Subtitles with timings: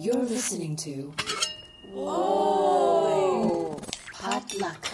[0.00, 1.12] You're listening to.
[1.92, 3.76] Whoa!
[4.12, 4.88] Potluck.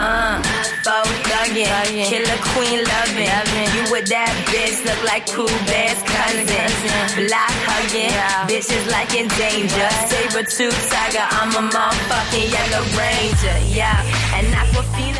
[0.00, 0.40] Uh,
[0.84, 3.68] faux thuggin', killer queen lovin'.
[3.76, 7.26] You with that bitch, look like cool best cousin.
[7.28, 8.12] Block huggin',
[8.48, 9.90] bitches like in danger.
[10.08, 13.56] Saber tooth tiger, I'm a motherfucking yellow ranger.
[13.68, 14.00] Yeah,
[14.36, 15.18] and Aquafina just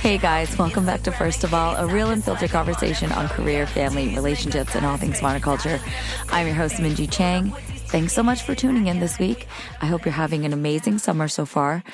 [0.00, 3.66] Hey guys, welcome back to First of All, a real and filtered conversation on career,
[3.66, 5.78] family, relationships, and all things monoculture.
[6.30, 7.50] I'm your host, Minji Chang.
[7.88, 9.46] Thanks so much for tuning in this week.
[9.82, 11.84] I hope you're having an amazing summer so far.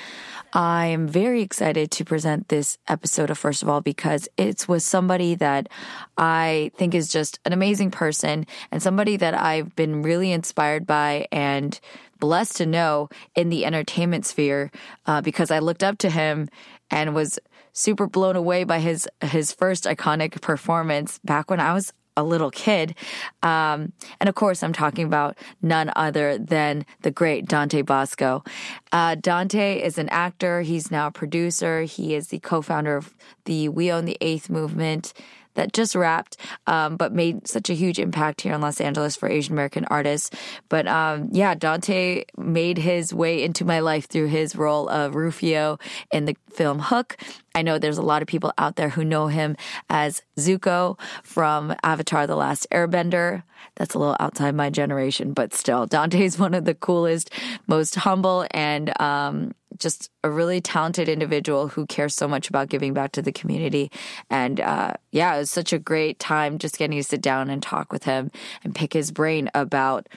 [0.53, 4.85] I am very excited to present this episode of First of All because it's with
[4.85, 5.69] somebody that
[6.17, 11.27] I think is just an amazing person and somebody that I've been really inspired by
[11.33, 11.79] and
[12.21, 14.71] blessed to know in the entertainment sphere
[15.07, 16.49] uh, because I looked up to him
[16.89, 17.39] and was
[17.77, 22.51] super blown away by his his first iconic performance back when I was a little
[22.51, 22.95] kid.
[23.43, 28.43] Um, and of course, I'm talking about none other than the great Dante Basco.
[28.91, 30.63] Uh, Dante is an actor.
[30.63, 31.83] He's now a producer.
[31.83, 35.13] He is the co-founder of the We Own the Eighth movement
[35.57, 39.29] that just wrapped, um, but made such a huge impact here in Los Angeles for
[39.29, 40.31] Asian American artists.
[40.69, 45.79] But um, yeah, Dante made his way into my life through his role of Rufio
[46.13, 47.17] in the film Hook.
[47.57, 49.57] I know there's a lot of people out there who know him
[49.89, 53.45] as Zuko from Avatar The Last Airbender.
[53.77, 57.31] That's a little outside my generation, but still, Dante's one of the coolest,
[57.67, 62.93] most humble, and um, just a really talented individual who cares so much about giving
[62.93, 63.91] back to the community.
[64.29, 67.63] And uh, yeah, it was such a great time just getting to sit down and
[67.63, 68.31] talk with him
[68.65, 70.09] and pick his brain about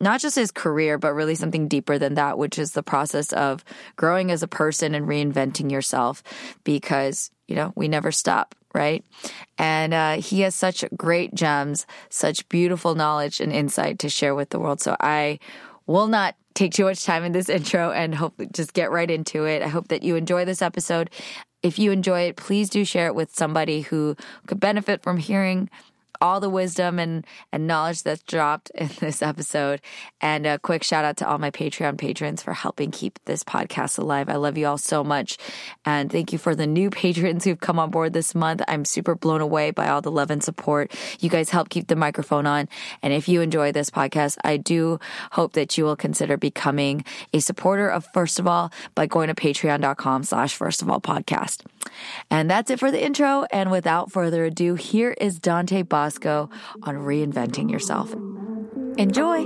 [0.00, 3.64] not just his career, but really something deeper than that, which is the process of
[3.96, 6.22] growing as a person and reinventing yourself
[6.64, 9.04] because, you know, we never stop, right?
[9.56, 14.50] And uh, he has such great gems, such beautiful knowledge and insight to share with
[14.50, 14.80] the world.
[14.80, 15.40] So I
[15.86, 19.44] will not take too much time in this intro and hope just get right into
[19.44, 19.62] it.
[19.62, 21.10] I hope that you enjoy this episode.
[21.60, 24.14] If you enjoy it, please do share it with somebody who
[24.46, 25.68] could benefit from hearing
[26.20, 29.80] all the wisdom and, and knowledge that's dropped in this episode.
[30.20, 33.98] And a quick shout out to all my Patreon patrons for helping keep this podcast
[33.98, 34.28] alive.
[34.28, 35.38] I love you all so much.
[35.84, 38.62] And thank you for the new patrons who've come on board this month.
[38.68, 40.94] I'm super blown away by all the love and support.
[41.20, 42.68] You guys help keep the microphone on.
[43.02, 44.98] And if you enjoy this podcast, I do
[45.32, 49.34] hope that you will consider becoming a supporter of First of All by going to
[49.34, 51.64] patreon.com slash first of all podcast.
[52.30, 53.44] And that's it for the intro.
[53.50, 56.48] And without further ado, here is Dante Basco
[56.84, 58.14] on reinventing yourself.
[58.96, 59.44] Enjoy.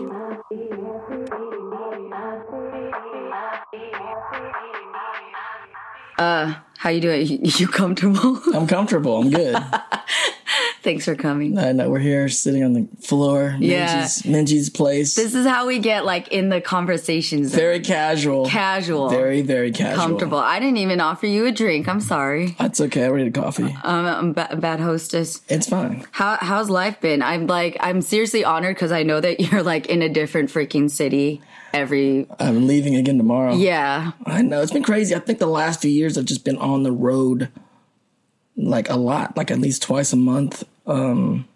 [6.19, 7.27] Uh, how you doing?
[7.27, 8.41] You, you comfortable?
[8.55, 9.23] I'm comfortable.
[9.23, 9.57] I'm good.
[10.83, 11.57] Thanks for coming.
[11.59, 13.57] I know we're here sitting on the floor.
[13.61, 14.03] Yeah.
[14.03, 15.15] Minji's, Minji's place.
[15.15, 17.55] This is how we get like in the conversations.
[17.55, 18.47] very casual.
[18.47, 19.09] casual.
[19.09, 20.03] Very, very casual.
[20.03, 20.39] comfortable.
[20.39, 21.87] I didn't even offer you a drink.
[21.89, 22.57] I'm sorry.
[22.59, 23.05] That's okay.
[23.05, 23.77] I already had coffee.
[23.85, 25.41] I'm, I'm ba- a bad hostess.
[25.49, 26.05] It's fine.
[26.11, 27.23] How how's life been?
[27.23, 30.91] I'm like I'm seriously honored because I know that you're like in a different freaking
[30.91, 31.41] city
[31.73, 33.55] every I'm leaving again tomorrow.
[33.55, 34.13] yeah.
[34.27, 34.61] I know.
[34.63, 35.15] It's been crazy.
[35.15, 37.51] I think the last few years I've just been on the road
[38.57, 40.65] like a lot, like at least twice a month.
[40.87, 41.47] Um,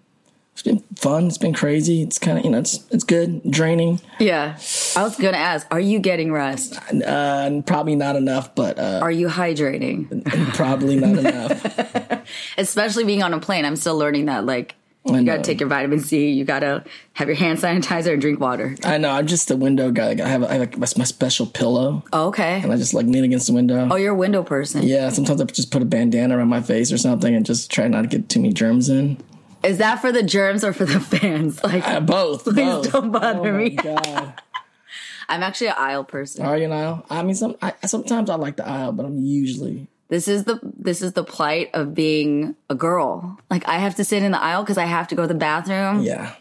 [0.52, 1.26] it's been fun.
[1.26, 2.00] It's been crazy.
[2.02, 4.00] It's kind of, you know, it's, it's good, draining.
[4.18, 4.56] Yeah.
[4.96, 6.78] I was gonna ask, are you getting rest?
[7.04, 10.24] Uh, probably not enough, but, uh, Are you hydrating?
[10.54, 12.26] probably not enough.
[12.56, 13.66] Especially being on a plane.
[13.66, 14.74] I'm still learning that like
[15.08, 16.84] you gotta take your vitamin C, you gotta
[17.14, 18.74] have your hand sanitizer and drink water.
[18.84, 19.10] I know.
[19.10, 20.08] I'm just a window guy.
[20.08, 22.60] Like, I have, I have like my, my special pillow Oh, okay.
[22.62, 23.88] and I just like lean against the window.
[23.90, 24.82] Oh, you're a window person.
[24.82, 27.88] Yeah, sometimes I just put a bandana around my face or something and just try
[27.88, 29.18] not to get too many germs in.
[29.62, 31.60] Is that for the germs or for the fans?
[31.64, 32.44] Like Uh, both.
[32.44, 32.92] Please both.
[32.92, 33.70] don't bother oh my me.
[33.70, 34.34] God.
[35.28, 36.46] I'm actually an aisle person.
[36.46, 37.04] Are you an aisle?
[37.10, 40.60] I mean, some I, sometimes I like the aisle, but I'm usually This is the
[40.62, 43.38] this is the plight of being a girl.
[43.50, 45.34] Like I have to sit in the aisle because I have to go to the
[45.34, 46.02] bathroom.
[46.02, 46.34] yeah.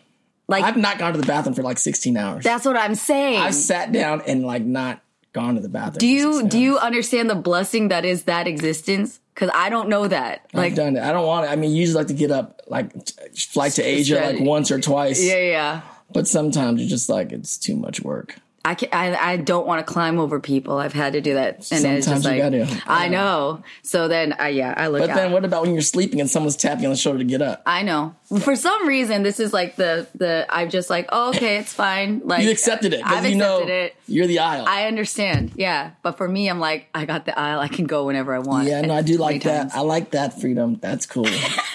[0.47, 2.43] Like I've not gone to the bathroom for like 16 hours.
[2.43, 3.41] that's what I'm saying.
[3.41, 5.01] I've sat down and like not
[5.33, 5.97] gone to the bathroom.
[5.97, 9.19] do you do you understand the blessing that is that existence?
[9.33, 10.45] Because I don't know that.
[10.53, 11.03] I've done it.
[11.03, 11.49] I don't want it.
[11.49, 12.91] I mean, you usually like to get up like
[13.35, 15.21] flight to Asia like once or twice.
[15.23, 15.81] yeah, yeah.
[16.13, 18.35] But sometimes you're just like it's too much work.
[18.65, 20.79] I, can, I I don't want to climb over people.
[20.79, 22.83] I've had to do that, and it's just Sometimes you like gotta.
[22.87, 23.63] I know.
[23.83, 25.15] So then, I yeah, I look But out.
[25.15, 27.61] then what about when you're sleeping and someone's tapping on the shoulder to get up?
[27.65, 28.15] I know.
[28.39, 32.21] For some reason, this is like the the I'm just like, oh, okay, it's fine.
[32.25, 33.95] Like You accepted it I've you know accepted it.
[34.07, 34.65] you're the aisle.
[34.67, 35.91] I understand, yeah.
[36.01, 37.59] But for me, I'm like, I got the aisle.
[37.59, 38.67] I can go whenever I want.
[38.67, 39.61] yeah, no, I do like that.
[39.69, 39.73] times.
[39.75, 40.79] I like that freedom.
[40.81, 41.27] That's cool.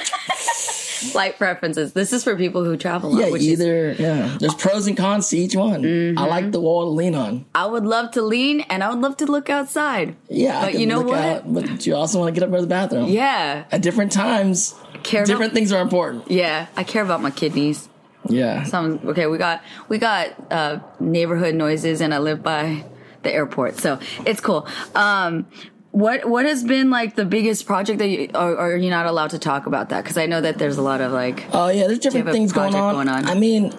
[1.13, 1.93] Flight preferences.
[1.93, 3.11] This is for people who travel.
[3.11, 4.37] a lot, Yeah, which is- either yeah.
[4.39, 5.85] There's pros and cons to each one.
[5.85, 6.19] I Mm-hmm.
[6.29, 7.47] like the wall to lean on.
[7.55, 10.17] I would love to lean and I would love to look outside.
[10.29, 11.19] Yeah, But you know what?
[11.19, 13.07] out, but you also want to get up to the bathroom.
[13.09, 13.65] Yeah.
[13.73, 16.31] At different times, Care different about, things are important.
[16.31, 17.89] Yeah, I care about my kidneys.
[18.29, 18.65] Yeah.
[18.65, 22.85] Some okay, we got we got uh, neighborhood noises, and I live by
[23.23, 24.67] the airport, so it's cool.
[24.95, 25.47] Um,
[25.93, 29.07] what what has been like the biggest project that you or, or are you not
[29.07, 30.03] allowed to talk about that?
[30.05, 32.75] Because I know that there's a lot of like Oh yeah, there's different things going
[32.75, 32.95] on.
[32.95, 33.27] going on?
[33.27, 33.73] I mean,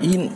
[0.00, 0.30] you,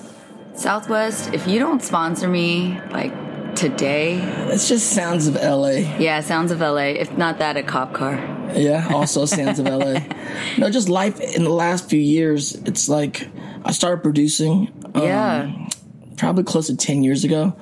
[0.55, 1.33] Southwest.
[1.33, 3.13] If you don't sponsor me like
[3.55, 4.19] today,
[4.53, 5.97] it's just sounds of LA.
[5.99, 6.95] yeah, sounds of LA.
[6.99, 8.15] If not that, a cop car.
[8.55, 10.01] Yeah, also sounds of LA.
[10.59, 12.55] No, just life in the last few years.
[12.55, 13.29] It's like
[13.65, 14.73] I started producing.
[14.95, 15.69] um, Yeah,
[16.17, 17.57] probably close to 10 years ago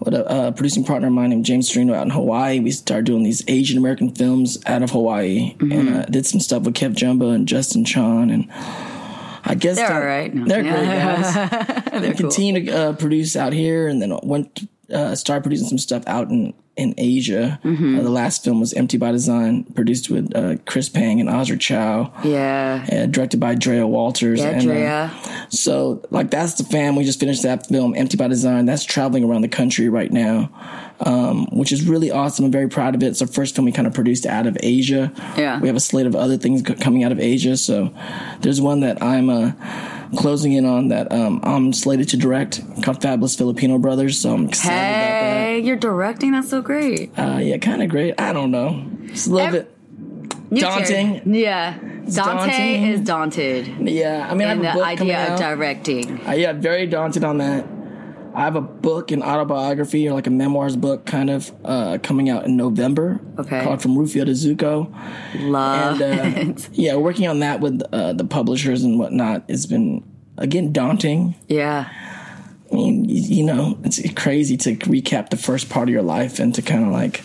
[0.00, 2.60] with a uh, producing partner of mine named James Sereno out in Hawaii.
[2.60, 5.72] We started doing these Asian American films out of Hawaii Mm-hmm.
[5.72, 8.30] and uh, did some stuff with KevJumba and Justin Chon.
[8.30, 8.46] And
[9.44, 10.32] I guess They're that- all right.
[10.46, 12.18] They're great guys.
[12.20, 12.30] cool.
[12.30, 16.30] Continue to uh, produce out here and then went, uh, started producing some stuff out
[16.30, 17.60] in, in Asia.
[17.64, 17.98] Mm-hmm.
[17.98, 21.60] Uh, the last film was Empty by Design, produced with uh, Chris Pang and Osric
[21.60, 22.12] Chau.
[22.24, 24.40] Yeah, Uh, directed by Drea Walters.
[24.40, 25.12] yeah, and, uh, Drea.
[25.50, 26.96] so, like, that's the fam.
[26.96, 28.64] We just finished that film, Empty by Design.
[28.66, 30.50] That's traveling around the country right now,
[31.00, 32.44] um, which is really awesome.
[32.46, 33.06] I'm very proud of it.
[33.08, 35.12] It's our first film we kind of produced out of Asia.
[35.36, 35.60] Yeah.
[35.60, 37.56] We have a slate of other things co- coming out of Asia.
[37.56, 37.92] So,
[38.40, 39.52] there's one that I'm uh,
[40.16, 44.18] closing in on that um, I'm slated to direct called Fabulous Filipino Brothers.
[44.18, 46.32] So, I'm excited Hey, you're directing.
[46.32, 47.10] That's so great.
[47.18, 48.18] Uh, yeah, kind of great.
[48.20, 48.84] I don't know.
[49.04, 49.52] It's a little Ev-
[50.50, 50.60] bit.
[50.60, 51.34] Daunting.
[51.34, 51.76] Yeah.
[51.78, 52.82] Dante daunting.
[52.86, 55.38] is daunted Yeah, I mean, I have the idea of out.
[55.38, 56.26] directing.
[56.26, 57.66] Uh, yeah, very daunted on that.
[58.38, 62.30] I have a book, an autobiography, or like a memoirs book, kind of uh, coming
[62.30, 63.20] out in November.
[63.36, 63.64] Okay.
[63.64, 64.94] Called From Rufio to Zuko.
[65.40, 70.04] Love And uh, yeah, working on that with uh, the publishers and whatnot has been
[70.36, 71.34] again daunting.
[71.48, 71.90] Yeah.
[72.70, 76.54] I mean, you know, it's crazy to recap the first part of your life and
[76.54, 77.24] to kind of like,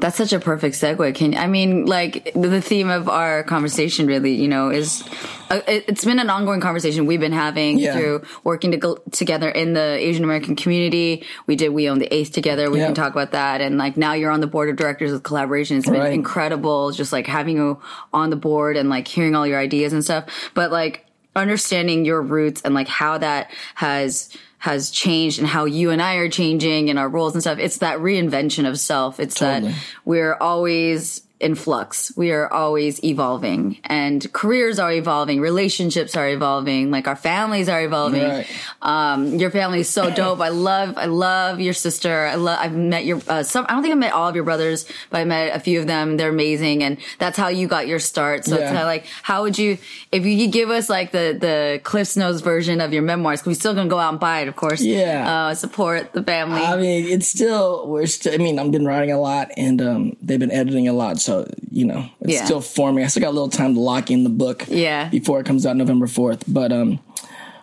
[0.00, 1.12] That's such a perfect segue.
[1.16, 5.02] Can I mean, like the theme of our conversation, really, you know, is
[5.50, 7.94] uh, it, it's been an ongoing conversation we've been having Yeah.
[7.96, 11.24] through working to together in the Asian American community.
[11.48, 12.70] We did We Own the Eighth together.
[12.70, 12.86] We Yeah.
[12.86, 13.60] can talk about that.
[13.60, 15.78] And like now you're on the board of directors of collaboration.
[15.78, 16.12] It's been Right.
[16.12, 17.78] incredible, just like having you
[18.12, 20.26] on the board and like hearing all your ideas and stuff.
[20.54, 25.90] But like understanding your roots and like how that has has changed and how you
[25.90, 27.58] and I are changing and our roles and stuff.
[27.58, 29.20] It's that reinvention of self.
[29.20, 29.72] It's Totally.
[29.72, 32.12] that we're always in flux.
[32.16, 37.82] We are always evolving and careers are evolving, relationships are evolving, like our families are
[37.82, 38.24] evolving.
[38.24, 38.46] Right.
[38.82, 40.40] Um, your family is so dope.
[40.40, 42.26] I love, I love your sister.
[42.26, 44.44] I love, I've met your, uh, some, I don't think I met all of your
[44.44, 46.16] brothers, but I met a few of them.
[46.16, 46.82] They're amazing.
[46.82, 48.44] And that's how you got your start.
[48.44, 48.66] So it's Yeah.
[48.68, 49.78] kind of like, how would you,
[50.10, 53.46] if you could give us like the, the Cliff's Notes version of your memoirs, cause
[53.46, 54.80] we still gonna go out and buy it, of course.
[54.80, 55.48] Yeah.
[55.48, 56.62] Uh, support the family.
[56.62, 60.16] I mean, it's still, we're still, I mean, I've been writing a lot and um,
[60.20, 61.18] they've been editing a lot.
[61.20, 61.27] So,
[61.70, 62.44] you know, it's Yeah.
[62.44, 63.04] still forming.
[63.04, 65.08] I still got a little time to lock in the book Yeah.
[65.08, 66.42] before it comes out November 4th.
[66.48, 66.98] But um,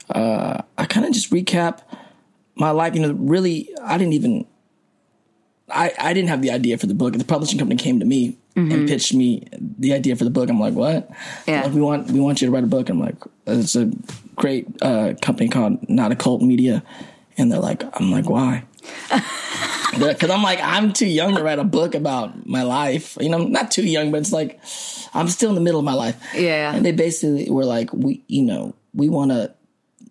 [0.09, 1.79] uh, I kind of just recap
[2.55, 2.95] my life.
[2.95, 4.45] You know, really, I didn't even,
[5.69, 7.13] I, I didn't have the idea for the book.
[7.17, 9.43] The publishing company came to me and pitched me
[9.79, 10.49] the idea for the book.
[10.49, 11.09] I'm like, what?
[11.11, 11.49] Mm-hmm.
[11.51, 11.63] Yeah.
[11.63, 12.87] Like, we want we want you to write a book.
[12.89, 13.15] I'm like,
[13.47, 13.91] it's a
[14.37, 16.81] great uh, company called Not a Cult Media,
[17.37, 18.63] and they're like, I'm like, why?
[19.97, 23.17] Because I'm like, I'm too young to write a book about my life.
[23.21, 24.59] You know, I'm not too young, but it's like
[25.13, 26.21] I'm still in the middle of my life.
[26.35, 26.73] Yeah.
[26.73, 29.53] And they basically were like, we, you know, we want to,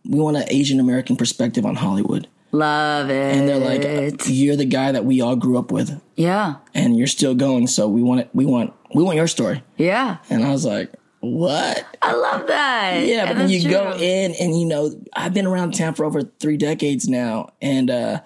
[0.09, 2.29] we want an Asian American perspective on Hollywood.
[2.53, 3.37] love it.
[3.37, 6.57] And they're like, you're the guy that we all grew up with, yeah.
[6.73, 7.67] and you're still going.
[7.67, 8.31] So we want it.
[8.33, 9.63] We want, we want your story.
[9.77, 10.19] Yeah.
[10.31, 11.85] And I was like, what?
[12.03, 13.07] I love that.
[13.07, 16.23] Yeah, but then you go in and you know, I've been around town for over
[16.23, 17.53] three decades now.
[17.61, 18.21] And uh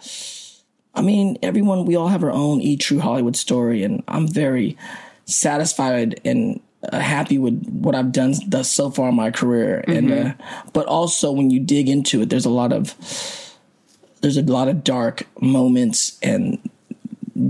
[0.95, 4.77] I mean, everyone we all have our own E True Hollywood story, and I'm very
[5.27, 6.61] satisfied and
[6.93, 9.85] uh, happy with what I've done thus so far in my career.
[9.87, 10.33] And uh
[10.73, 12.95] but also when you dig into it, there's a lot of
[14.21, 16.59] there's a lot of dark moments and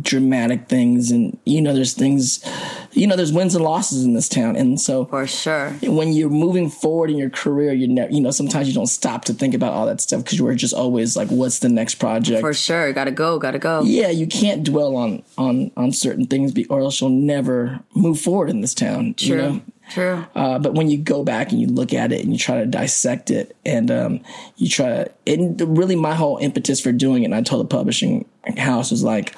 [0.02, 2.44] dramatic things and you know there's things
[2.92, 5.70] you know there's wins and losses in this town and so For sure.
[5.82, 9.24] when you're moving forward in your career, you never, you know, sometimes you don't stop
[9.26, 11.96] to think about all that stuff because you are just always like, what's the next
[11.96, 12.40] project?
[12.40, 12.92] For sure.
[12.92, 13.38] Gotta go.
[13.38, 13.82] Gotta go.
[13.82, 18.20] yeah, you can't dwell on on on certain things, be, or else you'll never move
[18.20, 19.14] forward in this town.
[19.14, 19.26] True.
[19.28, 19.60] You know?
[19.90, 20.26] True.
[20.34, 22.66] Uh, but when you go back and you look at it and you try to
[22.66, 24.20] dissect it, and um,
[24.56, 27.76] you try to, and really my whole impetus for doing it, and I told the
[27.76, 28.26] publishing
[28.56, 29.34] house was like,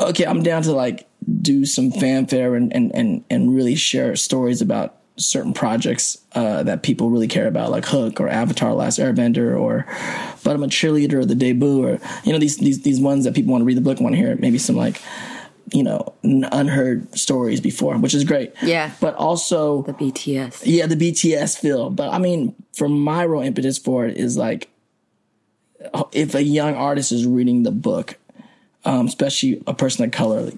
[0.00, 1.06] okay, I'm down to like
[1.40, 6.82] do some fanfare and and and, and really share stories about certain projects uh, that
[6.82, 9.86] people really care about, like Hook or Avatar: Last Airbender, or
[10.42, 13.34] But I'm a Cheerleader or The Debut, or you know these these these ones that
[13.34, 15.00] people want to read the book, want to hear maybe some like
[15.72, 18.52] you know unheard stories before, which is great.
[18.62, 18.90] Yeah.
[19.00, 20.62] but also The BTS.
[20.64, 21.90] yeah, the BTS feel.
[21.90, 24.68] But I mean, for my real impetus for it is like,
[26.12, 28.16] if a young artist is reading the book,
[28.84, 30.50] um, especially a person of color,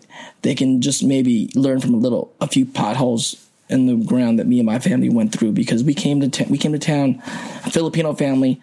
[0.43, 4.47] they can just maybe learn from a little, a few potholes in the ground that
[4.47, 7.23] me and my family went through because we came to ta- we came to town,
[7.65, 8.61] a Filipino family,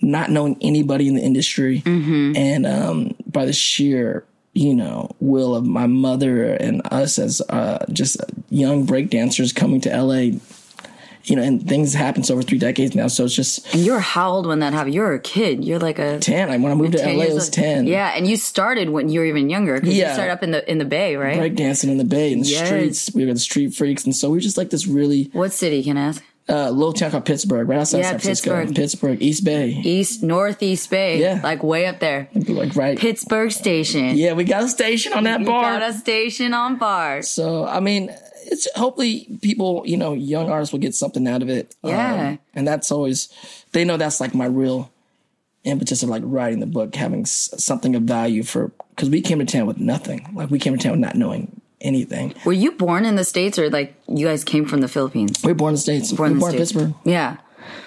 [0.00, 4.24] not knowing anybody in the industry, and um, by the sheer
[4.58, 8.16] you know will of my mother and us as uh, just
[8.50, 10.38] young breakdancers coming to LA.
[11.24, 13.08] You know, and things happened so over three decades now.
[13.08, 14.94] So it's just And you were how old when that happened?
[14.94, 15.62] You were a kid.
[15.62, 16.48] You're like a ten.
[16.48, 17.86] Like when I moved to LA, it was ten.
[17.86, 20.08] Yeah, and you started when you were even younger because Yeah.
[20.08, 21.36] you started up in the in the Bay, right?
[21.38, 22.66] breakdancing in the Bay in the Yes.
[22.66, 23.14] streets.
[23.14, 25.82] We were the street freaks, and so we were just like this really What city
[25.82, 26.22] can I ask?
[26.50, 28.56] Uh, little town called Pittsburg, right outside Yeah, San Francisco.
[28.56, 28.74] Pittsburg.
[28.76, 31.20] Pittsburg, East Bay, East Northeast Bay.
[31.20, 31.40] Yeah.
[31.42, 32.28] Like way up there.
[32.34, 32.98] like right.
[32.98, 34.16] Pittsburg Station.
[34.16, 35.78] yeah, we got a station on that You bar.
[35.78, 37.28] got a station on bars.
[37.28, 38.08] So I mean,
[38.46, 41.74] it's hopefully people, you know, young artists will get something out of it.
[41.84, 42.36] Um, Yeah.
[42.54, 43.28] and that's always
[43.72, 44.90] they know that's like my real
[45.64, 49.38] impetus of like writing the book, having s- something of value for because we came
[49.38, 50.26] to town with nothing.
[50.34, 52.34] Like we came to town with not knowing anything.
[52.44, 55.40] Were you born in the States or like you guys came from the Philippines?
[55.44, 56.12] We were born in the states.
[56.12, 56.94] Born we in were born in Pittsburg.
[57.04, 57.36] Yeah.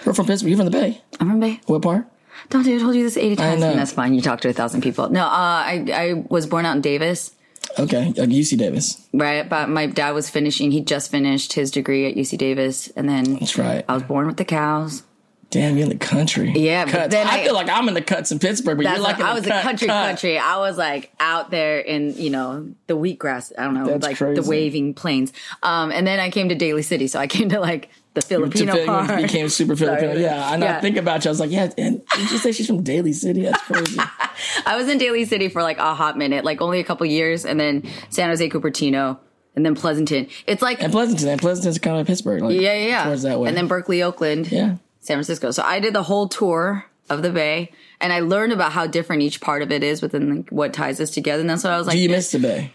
[0.06, 0.50] We're from Pittsburg.
[0.50, 1.02] You're from the Bay.
[1.20, 1.60] I'm from Bay.
[1.66, 2.06] What part?
[2.50, 3.62] Dante, I told you this 80 times.
[3.62, 3.74] know.
[3.76, 4.14] That's fine.
[4.14, 5.10] You talked to a thousand people.
[5.10, 7.36] No, uh, I, I was born out in Davis,
[7.80, 9.08] Okay, like UC Davis.
[9.14, 9.48] right?
[9.48, 12.88] But my dad was finishing, he just finished his degree at UC Davis.
[12.96, 13.86] And then That's right.
[13.88, 15.04] I was born with the cows.
[15.52, 16.52] Damn, you're in the country.
[16.56, 18.98] Yeah, but then I, I- feel like I'm in the cuts in Pittsburg, but you're
[19.00, 20.08] like I was cut, a country cut.
[20.08, 20.38] country.
[20.40, 23.52] I was like out there in you know the wheatgrass.
[23.58, 24.42] I don't know, That's like crazy.
[24.42, 25.34] the waving plains.
[25.62, 28.74] Um, and then I came to Daly City, so I came to like the Filipino
[28.74, 29.20] Phil- part.
[29.20, 30.12] you became super Filipino.
[30.14, 30.24] Sorry.
[30.24, 30.80] Yeah, and I Yeah.
[30.82, 31.30] think about you.
[31.30, 33.44] I was like, yeah, and did you say she's from Daly City?
[33.44, 34.00] That's crazy.
[34.66, 37.46] I was in Daly City for like a hot minute, like only a couple years,
[37.46, 39.18] and then San Jose, Cupertino,
[39.56, 40.28] and then Pleasanton.
[40.48, 42.42] It's like and Pleasanton, and Pleasanton's kind of Pittsburg.
[42.42, 43.04] Like, yeah, yeah, yeah.
[43.04, 43.50] Towards that way.
[43.50, 44.76] And then Berkeley, Oakland, yeah.
[45.02, 45.52] San Francisco.
[45.52, 49.22] So I did the whole tour of the Bay, and I learned about how different
[49.22, 51.42] each part of it is within like, what ties us together.
[51.42, 51.96] And that's what I was like.
[51.96, 52.72] Do you miss the Bay?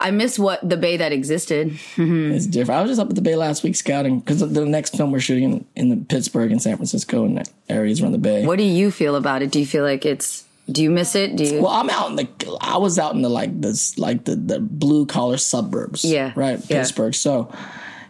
[0.00, 1.70] I miss what the Bay that existed.
[1.70, 2.32] Mm-hmm.
[2.32, 2.78] It's different.
[2.78, 5.12] I was just up at the Bay last week scouting because the, the next film
[5.12, 8.44] we're shooting in, in the Pittsburg and San Francisco and areas around the Bay.
[8.44, 9.50] What do you feel about it?
[9.50, 10.44] Do you feel like it's?
[10.70, 11.36] Do you miss it?
[11.36, 11.62] Do you?
[11.62, 12.58] Well, I'm out in the.
[12.60, 16.04] I was out in the like this like the the blue collar suburbs.
[16.04, 16.58] Yeah, right.
[16.58, 16.78] yeah.
[16.78, 17.14] Pittsburg.
[17.14, 17.54] So,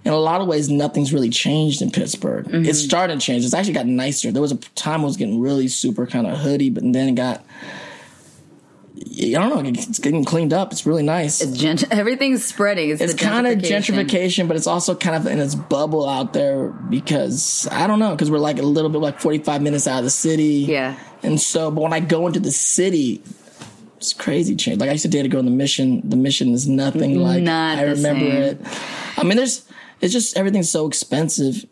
[0.04, 2.46] in a lot of ways, nothing's really changed in Pittsburg.
[2.46, 2.66] Mm-hmm.
[2.66, 3.44] It's starting to change.
[3.44, 4.30] It's actually gotten nicer.
[4.30, 7.14] There was a time it was getting really super kind of hoodie, but then it
[7.14, 7.44] got.
[8.96, 9.70] I don't know.
[9.70, 10.70] It's getting cleaned up.
[10.72, 11.44] It's really nice.
[11.44, 12.90] Gent- everything's spreading.
[12.90, 14.06] It's, it's kind of gentrification.
[14.06, 18.12] gentrification, but it's also kind of in its bubble out there because I don't know
[18.12, 20.66] because we're like a little bit like forty five minutes out of the city.
[20.68, 20.96] Yeah.
[21.22, 23.22] and so but when I go into the city,
[23.96, 24.80] it's crazy change.
[24.80, 26.08] Like I used to date a girl in the mission.
[26.08, 28.42] The mission is nothing like Not I remember same.
[28.42, 28.60] it.
[29.16, 29.64] I mean, there's
[30.00, 31.64] it's just everything's so expensive.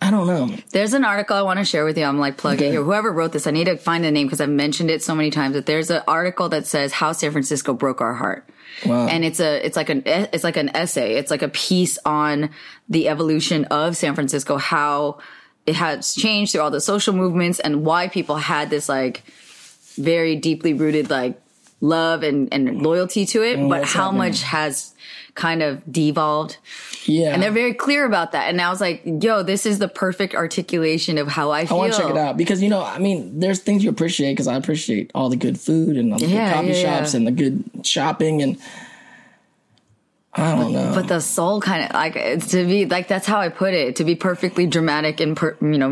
[0.00, 0.56] I don't know.
[0.72, 2.04] There's an article I want to share with you.
[2.04, 2.70] I'm like plugging Okay.
[2.72, 2.82] here.
[2.82, 5.30] Whoever wrote this, I need to find the name because I've mentioned it so many
[5.30, 5.54] times.
[5.54, 8.48] That there's an article that says how San Francisco broke our heart.
[8.86, 9.06] Wow.
[9.06, 12.48] and it's a it's like an it's like an essay it's like a piece on
[12.88, 15.18] the evolution of san francisco how
[15.66, 19.24] it has changed through all the social movements and why people had this like
[19.96, 21.38] very deeply rooted like
[21.82, 24.18] love and, and loyalty to it but how happening?
[24.30, 24.91] much has
[25.34, 26.58] kind of devolved
[27.06, 29.88] yeah, and they're very clear about that and i was like yo this is the
[29.88, 31.76] perfect articulation of how i feel.
[31.76, 34.32] I want to check it out because you know, I mean, there's things you appreciate
[34.32, 37.14] because I appreciate all the good food and all the Yeah, good coffee yeah, shops
[37.14, 37.18] yeah.
[37.18, 38.58] and the good shopping and
[40.34, 40.92] I don't know.
[40.94, 43.96] but the soul kind of like it's to be like that's how I put it
[43.96, 45.90] to be perfectly dramatic and per, you know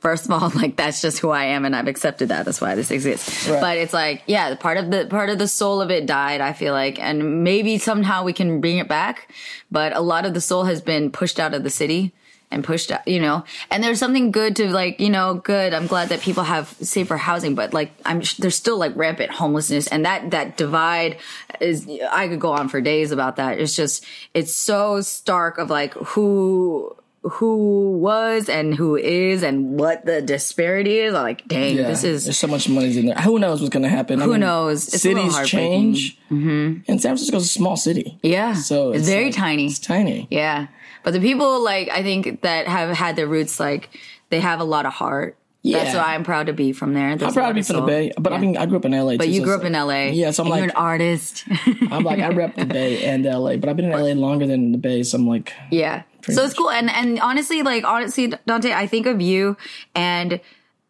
[0.00, 2.76] first of all like that's just who I am and I've accepted that that's why
[2.76, 3.60] this exists Right.
[3.60, 6.40] but it's like yeah the part of the part of the soul of it died
[6.40, 9.30] I feel like and maybe somehow we can bring it back
[9.70, 12.12] but a lot of the soul has been pushed out of the city
[12.50, 15.86] and pushed out you know and there's something good to like you know good I'm
[15.88, 20.04] glad that people have safer housing but like I'm there's still like rampant homelessness and
[20.04, 21.16] that that divide
[21.60, 25.70] is I could go on for days about that it's just it's so stark of
[25.70, 31.88] like who who was and who is and what the disparity is like dang yeah,
[31.88, 33.16] this is there's so much money's in there.
[33.16, 34.20] Who knows what's going to happen?
[34.20, 34.92] Who knows?
[34.92, 36.82] It's cities change, mm-hmm.
[36.86, 38.18] and San Francisco's a small city.
[38.22, 40.28] yeah so it's, very like- tiny It's tiny.
[40.30, 40.66] Yeah.
[41.02, 43.88] But the people like I think that have had their roots like
[44.30, 46.02] they have a lot of heart That's Yeah.
[46.02, 47.16] why I'm proud to be from there.
[47.16, 48.92] There's I'm proud to be from the Bay, but I mean, I grew up in
[48.92, 49.16] LA.
[49.16, 50.10] But too, you so grew up in LA.
[50.12, 51.44] Yeah, so I'm like, you're an artist.
[51.90, 54.72] I'm like, I rep the Bay and LA, but I've been in LA longer than
[54.72, 56.02] the Bay, so I'm like, Yeah.
[56.28, 56.70] so it's cool.
[56.70, 59.56] And and honestly, like honestly, Dante, I think of you
[59.94, 60.40] and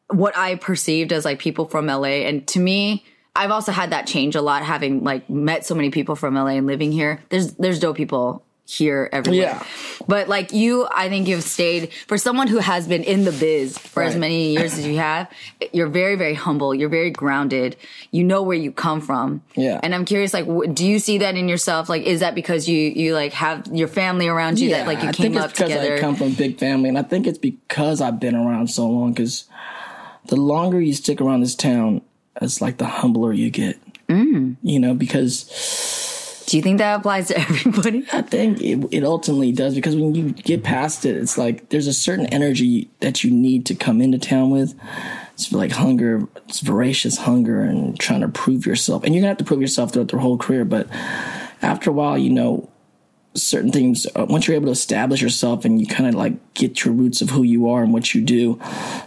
[0.09, 2.25] what I perceived as like people from LA.
[2.28, 3.04] And to me,
[3.37, 6.50] I've also had that change a lot, having like met so many people from LA
[6.59, 7.21] and living here.
[7.31, 9.61] There's there's dope people here everywhere.
[9.61, 9.66] Yeah.
[10.09, 13.76] But like you, I think you've stayed for someone who has been in the biz
[13.76, 15.30] for as many years as you have.
[15.73, 16.75] You're very, very humble.
[16.75, 17.76] You're very grounded.
[18.11, 19.42] You know where you come from.
[19.54, 19.80] Yeah.
[19.83, 21.88] And I'm curious, like, do you see that in yourself?
[21.88, 25.11] Like, is that because you you like have your family around you that like you
[25.11, 25.97] I came think up it's because together?
[25.97, 28.88] I come from a big family, and I think it's because I've been around so
[28.88, 29.12] long.
[29.12, 29.44] Because
[30.26, 32.00] the longer you stick around this town,
[32.40, 33.78] it's like the humbler you get.
[34.09, 34.56] Mm.
[34.62, 35.50] You know, because
[36.54, 38.06] Do you think that applies to everybody?
[38.12, 39.75] I think it, it ultimately does.
[39.75, 43.66] Because when you get past it, it's like there's a certain energy that you need
[43.66, 44.73] to come into town with.
[45.32, 49.02] It's like hunger, it's voracious hunger, and trying to prove yourself.
[49.02, 50.64] And you're gonna have to prove yourself throughout your whole career.
[50.64, 50.87] But
[51.61, 52.70] after a while, you know,
[53.34, 56.84] certain things uh, once you're able to establish yourself and you kind of like get
[56.84, 58.61] your roots of who you are and what you do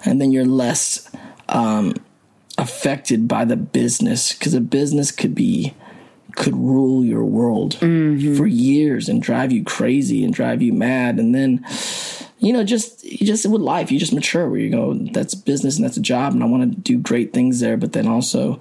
[0.04, 1.10] and then you're less
[1.48, 1.94] um
[2.58, 5.74] affected by the business because a business could be
[6.38, 8.36] could rule your world mm-hmm.
[8.36, 11.20] for years and drive you crazy and drive you mad.
[11.20, 11.66] And then
[12.38, 15.78] you know just you just with life you just mature where you go that's business
[15.78, 17.76] and that's a job and i want to do great things there.
[17.76, 18.60] But then also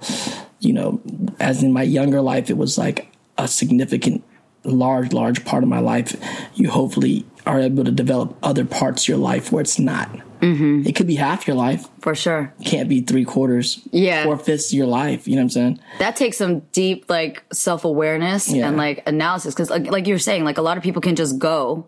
[0.59, 0.99] you know
[1.39, 4.23] as in my younger life it was like a significant
[4.63, 6.19] large large part of my life.
[6.55, 10.09] You hopefully are able to develop other parts of your life where it's not
[10.41, 10.87] mm-hmm.
[10.87, 12.53] it could be half your life For sure.
[12.65, 14.23] can't be three quarters Yeah.
[14.23, 17.43] four fifths of your life you know what i'm saying That takes some deep like
[17.53, 18.67] self awareness Yeah.
[18.67, 21.37] and like analysis because like, like you're saying, like a lot of people can just
[21.39, 21.87] go.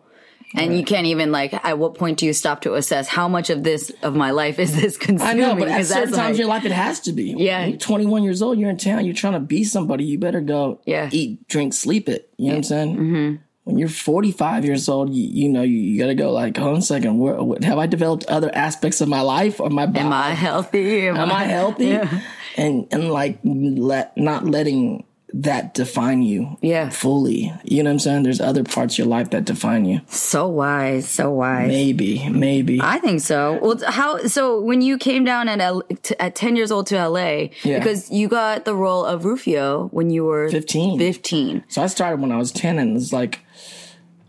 [0.56, 1.54] And you can't even like.
[1.54, 4.58] At what point do you stop to assess how much of this of my life
[4.58, 5.22] is this consuming?
[5.46, 7.36] I know, but at certain times like- in your life, it has to be.
[7.38, 7.68] Yeah.
[7.68, 10.82] You're 21 years old, you're in town, you're trying to be somebody, you better go
[10.88, 11.08] Yeah.
[11.12, 12.34] eat, drink, sleep it.
[12.38, 12.96] You know what I'm saying?
[12.98, 13.36] Mm-hmm.
[13.70, 16.74] When you're 45 years old, you, you know, you, you got to go like, hold
[16.74, 19.86] on a second, where, what, have I developed other aspects of my life or my
[19.86, 20.00] body?
[20.00, 21.08] Am I healthy?
[21.08, 21.90] Am I healthy?
[21.90, 22.22] Yeah.
[22.58, 26.90] And, and like, let, not letting that define you Yeah.
[26.90, 27.54] fully.
[27.64, 28.24] You know what I'm saying?
[28.24, 30.02] There's other parts of your life that define you.
[30.08, 31.68] So wise, so wise.
[31.68, 32.80] Maybe, maybe.
[32.82, 33.60] I think so.
[33.62, 34.26] Well, how?
[34.26, 37.78] So when you came down at L, to, at ten years old to LA, Yeah.
[37.78, 40.98] because you got the role of Rufio when you were 15.
[40.98, 41.64] Fifteen.
[41.68, 43.40] So I started when I was 10 and it's like,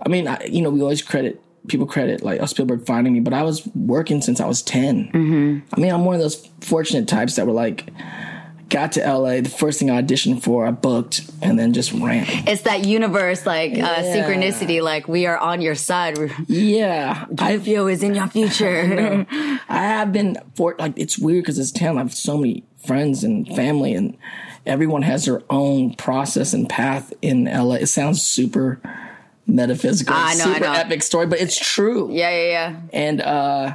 [0.04, 3.20] I mean, I, you know, we always credit, people credit like oh, Spielberg finding me,
[3.20, 5.10] but I was working since I was 10.
[5.14, 5.58] Mm-hmm.
[5.74, 7.88] I mean, I'm one of those fortunate types that were like,
[8.70, 12.24] got to LA, the first thing I auditioned for, I booked and then just ran.
[12.48, 14.80] It's that universe, like uh, synchronicity.
[14.80, 16.18] Like we are on your side.
[16.46, 17.26] Yeah.
[17.38, 19.26] I, Rufio is in your future.
[19.68, 21.98] I have been for like, it's weird because it's town.
[21.98, 24.16] I have so many friends and family and
[24.64, 27.74] everyone has their own process and path in LA.
[27.74, 28.80] It sounds super
[29.46, 30.72] metaphysical, I know, I super know.
[30.72, 32.08] epic story, but it's true.
[32.12, 32.80] yeah, yeah, yeah.
[32.92, 33.74] and uh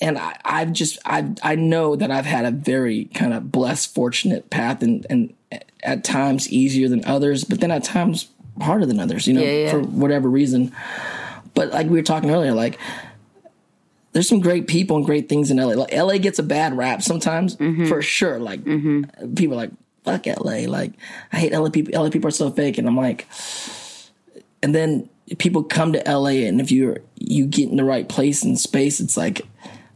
[0.00, 3.94] and I, I've just I I know that I've had a very kind of blessed,
[3.94, 5.34] fortunate path, and and
[5.82, 8.28] at times easier than others, but then at times
[8.60, 9.26] harder than others.
[9.26, 9.70] You know, Yeah, yeah.
[9.70, 10.72] for whatever reason.
[11.54, 12.78] But like we were talking earlier, like
[14.12, 15.74] there's some great people and great things in LA.
[15.74, 17.86] Like LA gets a bad rap sometimes, Mm-hmm.
[17.86, 18.38] for sure.
[18.38, 19.70] Like people are like
[20.04, 20.66] fuck LA.
[20.68, 20.92] Like
[21.32, 21.92] I hate LA people.
[22.02, 23.26] LA people are so fake, and I'm like,
[24.62, 25.08] and then
[25.38, 29.00] people come to LA, and if you're you get in the right place and space,
[29.00, 29.42] it's like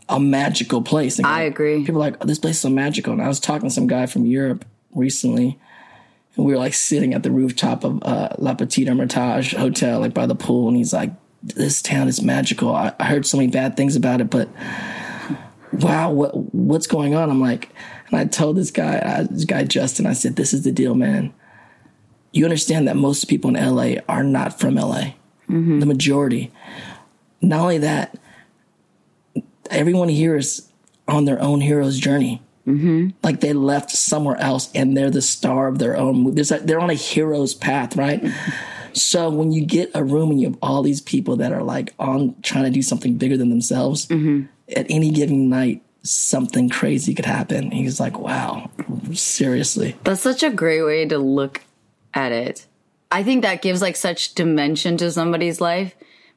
[0.08, 1.18] a magical place.
[1.18, 1.80] Like, I agree.
[1.80, 3.12] People are like, oh, this place is so magical.
[3.12, 5.58] And I was talking to some guy from Europe recently,
[6.36, 10.14] and we were like sitting at the rooftop of uh, Le Petit Ermitage Hotel, like
[10.14, 11.12] by the pool, and he's like,
[11.42, 12.74] "This town is magical.
[12.74, 14.48] I, I heard so many bad things about it, but
[15.72, 17.70] wow, what what's going on?" I'm like,
[18.10, 20.94] and I told this guy, uh, this guy Justin, I said, "This is the deal,
[20.94, 21.32] man.
[22.32, 25.12] You understand that most people in LA are not from LA,
[25.80, 26.52] the majority.
[27.40, 28.18] Not only that."
[29.70, 30.68] Everyone here is
[31.06, 32.42] on their own hero's journey.
[32.66, 33.10] Mm-hmm.
[33.22, 36.42] Like they left somewhere else and they're the star of their own movie.
[36.42, 38.24] They're on a hero's path, right?
[38.94, 41.92] so when you get a room and you have all these people that are like
[41.98, 47.26] on trying to do something bigger than themselves, at any given night, something crazy could
[47.26, 47.70] happen.
[47.70, 48.70] He's like, wow,
[49.12, 49.96] seriously.
[50.04, 51.62] That's such a great way to look
[52.12, 52.66] at it.
[53.10, 55.94] I think that gives like such dimension to somebody's life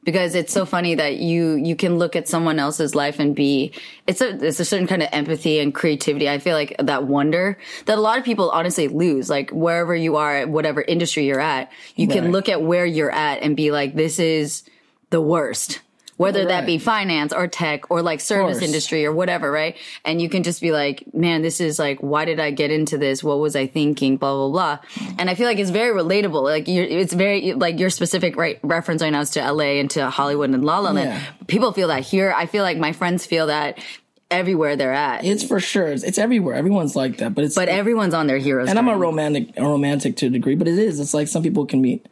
[0.08, 3.70] because it's so funny that you you can look at someone else's life and be
[4.06, 6.30] it's a it's a certain kind of empathy and creativity.
[6.30, 9.28] I feel like that wonder that a lot of people honestly lose.
[9.28, 13.42] Like wherever you are, whatever industry you're at, you can look at where you're at
[13.42, 14.62] and be like, this is
[15.10, 15.80] the worst.
[16.18, 19.76] Whether that be finance or tech or like service industry or whatever, right?
[20.04, 22.98] And you can just be like, man, this is like, why did I get into
[22.98, 23.22] this?
[23.22, 24.16] What was I thinking?
[24.16, 24.78] Blah, blah, blah.
[25.16, 26.42] And I feel like it's very relatable.
[26.42, 29.88] Like you're, it's very, like your specific right, reference right now is to LA and
[29.92, 31.08] to Hollywood and La La Land.
[31.08, 31.24] Yeah.
[31.46, 32.34] People feel that here.
[32.36, 33.78] I feel like my friends feel that
[34.28, 35.24] everywhere they're at.
[35.24, 35.86] It's for sure.
[35.86, 36.56] It's, it's everywhere.
[36.56, 38.68] Everyone's like that, but it's but everyone's on their heroes.
[38.68, 40.98] and I'm a romantic, a romantic to a degree, but it is.
[40.98, 42.08] It's like some people can meet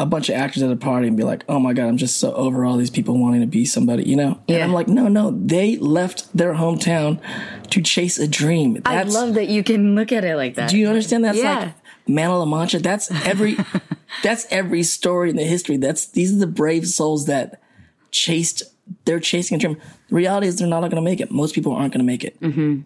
[0.00, 2.16] a bunch of actors at a party and be like, "Oh my god, I'm just
[2.16, 4.40] so over all these people wanting to be somebody," you know.
[4.48, 7.20] And I'm like, no, no, they left their hometown
[7.68, 8.80] to chase a dream.
[8.86, 10.70] I love that you can look at it like that.
[10.70, 11.24] Do you understand?
[11.26, 11.58] That's Yeah.
[11.58, 11.74] like
[12.08, 12.78] Man of La Mancha.
[12.78, 13.58] That's every.
[14.22, 15.76] that's every story in the history.
[15.76, 17.60] That's these are the brave souls that
[18.10, 18.62] chased.
[19.04, 19.76] They're chasing a dream.
[20.08, 21.30] The reality is they're not going to make it.
[21.30, 22.40] Most people aren't going to make it.
[22.40, 22.80] Mm-hmm.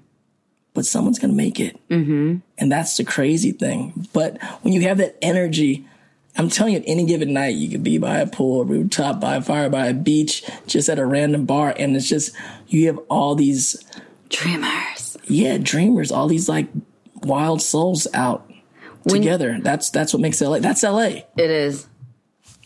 [0.74, 1.79] But someone's going to make it.
[1.88, 2.38] Mm-hmm.
[2.59, 4.09] And that's the crazy thing.
[4.12, 5.87] But when you have that energy.
[6.36, 9.36] I'm telling you, any given night, you could be by a pool, a rooftop, by
[9.36, 12.34] a fire, by a beach, just at a random bar, and it's just
[12.66, 13.84] you have all these
[14.30, 15.16] Dreamers.
[15.24, 16.68] yeah, dreamers, all these like
[17.22, 18.50] wild souls out
[19.06, 19.58] together.
[19.60, 20.58] That's that's what makes LA.
[20.58, 21.22] That's LA.
[21.36, 21.86] It is.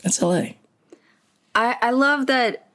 [0.02, 0.52] That's LA.
[1.54, 2.68] I, I love that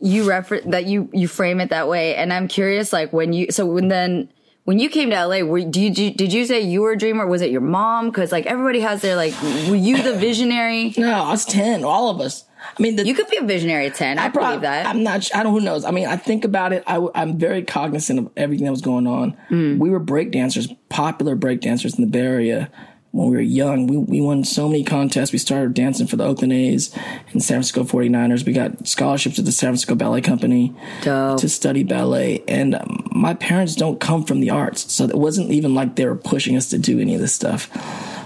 [0.00, 3.50] you refer that you you frame it that way, and I'm curious, like when you
[3.50, 4.28] so when then
[4.68, 7.26] when you came to LA, were do you, did you say you were a dreamer?
[7.26, 8.10] Was it your mom?
[8.10, 9.32] Because like everybody has their like,
[9.66, 10.92] were you the visionary?
[10.98, 11.84] No, I was ten.
[11.84, 12.44] All of us.
[12.78, 14.18] I mean, the, You could be a visionary at ten.
[14.18, 14.84] I, prob- believe that.
[14.84, 15.34] I'm not.
[15.34, 15.54] I don't.
[15.54, 15.86] Who knows?
[15.86, 16.84] I mean, I think about it.
[16.86, 19.38] I, am very cognizant of everything that was going on.
[19.48, 19.78] Mm.
[19.78, 22.70] We were break dancers, popular break dancers in the Bay Area
[23.10, 23.86] when we were young.
[23.86, 25.32] We we won so many contests.
[25.32, 26.94] We started dancing for the Oakland A's
[27.32, 28.44] and San Francisco 49ers.
[28.44, 31.40] We got scholarships at the San Francisco Ballet Company Dope.
[31.40, 32.44] to study ballet.
[32.46, 36.06] And um, my parents don't come from the arts, so it wasn't even like they
[36.06, 37.70] were pushing us to do any of this stuff.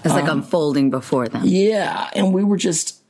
[0.05, 1.43] It's like unfolding before them.
[1.45, 3.01] Yeah, and we were just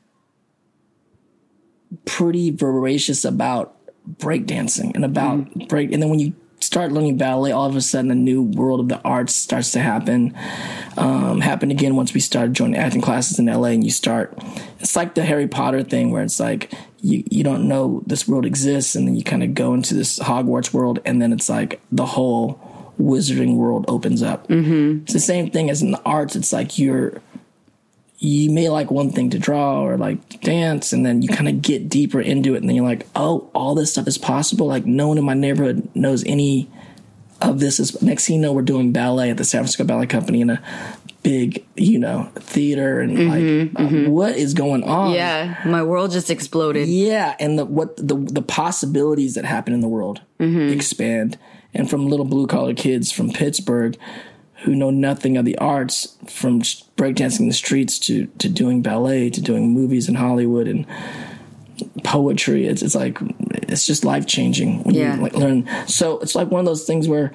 [2.05, 3.77] pretty voracious about
[4.19, 5.93] breakdancing and about break.
[5.93, 8.89] And then when you start learning ballet, all of a sudden a new world of
[8.89, 10.37] the arts starts to happen.
[10.97, 14.37] Um, happened again once we started joining acting classes in LA, and you start.
[14.81, 18.47] It's like the Harry Potter thing where it's like you you don't know this world
[18.47, 21.81] exists, and then you kind of go into this Hogwarts world, and then it's like
[21.91, 24.49] the whole wizarding world opens up.
[24.49, 25.03] Mm-hmm.
[25.03, 26.37] It's the same thing as in the arts.
[26.37, 27.21] It's like you're
[28.23, 31.61] you may like one thing to draw or like dance and then you kind of
[31.61, 34.67] get deeper into it and then you're like oh all this stuff is possible.
[34.67, 36.71] Like no one in my neighborhood knows any
[37.41, 40.07] of this is next thing you know we're doing ballet at the san francisco ballet
[40.07, 40.63] company in a
[41.23, 44.11] big you know theater and like mm-hmm, uh, mm-hmm.
[44.11, 45.13] what is going on?
[45.13, 46.89] Yeah, my world just exploded.
[46.89, 50.73] yeah, and the what the the possibilities that happen in the world mm-hmm.
[50.73, 51.39] expand,
[51.75, 53.97] and from little blue collar kids from Pittsburg
[54.63, 59.31] who know nothing of the arts, from breakdancing in the streets to to doing ballet
[59.31, 60.87] to doing movies in Hollywood and
[62.05, 62.67] poetry.
[62.67, 63.19] It's it's like
[63.51, 65.17] it's just life changing when Yeah.
[65.17, 65.69] you like learn.
[65.87, 67.33] So it's like one of those things where.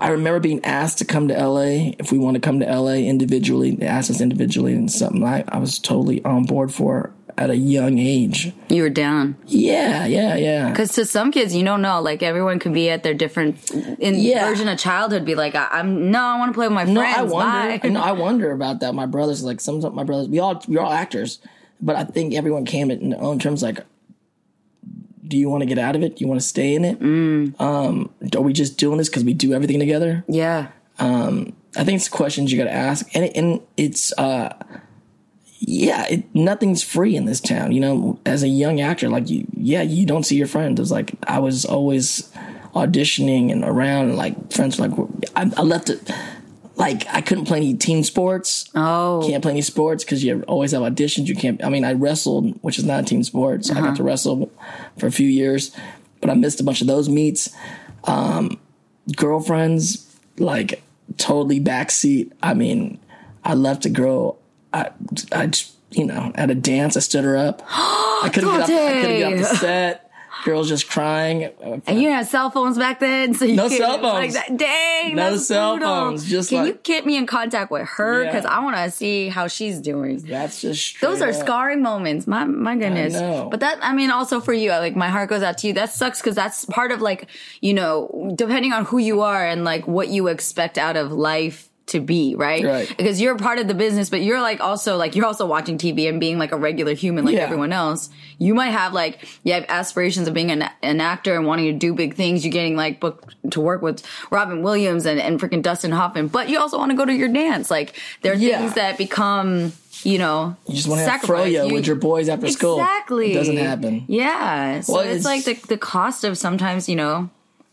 [0.00, 2.94] I remember being asked to come to LA if we want to come to LA
[3.06, 3.70] individually.
[3.70, 7.56] They asked us individually, and something I, I was totally on board for at a
[7.56, 8.52] young age.
[8.68, 9.36] You were down.
[9.46, 10.70] Yeah, yeah, yeah.
[10.70, 12.00] Because to some kids, you don't know.
[12.00, 14.48] Like everyone could be at their different in Yeah.
[14.48, 15.24] version of childhood.
[15.24, 17.18] Be like, I, I'm no, I want to play with my No, friends.
[17.18, 17.90] I wonder.
[17.90, 18.94] No, I wonder about that.
[18.94, 21.38] My brothers, like some of my brothers, we all we're all actors,
[21.80, 23.62] but I think everyone came in their own terms.
[23.62, 23.80] Like,
[25.26, 26.16] do you want to get out of it?
[26.16, 27.00] Do you want to stay in it?
[27.00, 27.60] Mm.
[27.60, 30.24] Um, are we just doing this because we do everything together?
[30.28, 30.68] yeah,
[30.98, 34.54] Um, I think it's questions you got to ask, and it, and it's uh,
[35.58, 37.72] yeah, it, nothing's free in this town.
[37.72, 40.80] You know, as a young actor, like you, yeah, you don't see your friends.
[40.80, 42.30] It's like I was always
[42.74, 46.10] auditioning and around, and like friends were like I, I left it.
[46.76, 48.68] Like I couldn't play any team sports.
[48.74, 51.26] Oh, Can't play any sports because you always have auditions.
[51.26, 51.64] You can't.
[51.64, 53.64] I mean, I wrestled, which is not a team sport.
[53.64, 54.52] So I got to wrestle
[54.98, 55.74] for a few years,
[56.20, 57.48] but I missed a bunch of those meets.
[58.04, 58.58] Um,
[59.16, 60.06] girlfriends,
[60.38, 60.82] like
[61.16, 62.32] totally backseat.
[62.42, 62.98] I mean,
[63.42, 64.38] I left a girl.
[64.76, 64.90] I,
[65.32, 67.62] I, just, you know, at a dance, I stood her up.
[67.68, 68.68] I couldn't get up.
[68.68, 70.02] I couldn't get off the set.
[70.44, 71.44] Girls just crying.
[71.86, 74.34] and you didn't cell phones back then, so you No cell was Like phones.
[74.34, 74.56] that.
[74.56, 75.94] Dang, No cell brutal.
[75.94, 78.22] phones, just can you like- get me in contact with her?
[78.22, 78.30] Yeah.
[78.30, 80.18] Because I want to see how she's doing.
[80.18, 81.34] That's just Those are up.
[81.34, 82.26] scarring moments.
[82.28, 83.14] My my goodness.
[83.50, 85.72] But that I mean also for you, like my heart goes out to you.
[85.72, 87.28] That sucks because that's part of like,
[87.60, 91.70] you know, depending on who you are and like what you expect out of life
[91.86, 92.64] to be, right?
[92.64, 92.88] Right.
[92.96, 96.08] Because you're part of the business, but you're like also like you're also watching TV
[96.08, 97.42] and being like a regular human like Yeah.
[97.42, 98.10] everyone else.
[98.38, 101.72] You might have like you have aspirations of being an, an actor and wanting to
[101.78, 102.44] do big things.
[102.44, 106.48] You're getting like booked to work with Robin Williams and, and freaking Dustin Hoffman, but
[106.48, 107.70] you also want to go to your dance.
[107.70, 108.58] Like there are Yeah.
[108.58, 109.72] things that become,
[110.02, 112.80] you know, You just want to have froyo You- with your boys after school.
[112.80, 113.30] Exactly.
[113.30, 114.04] It doesn't happen.
[114.08, 114.80] Yeah.
[114.80, 117.30] So Well, it's, it's- like the the cost of sometimes, you know,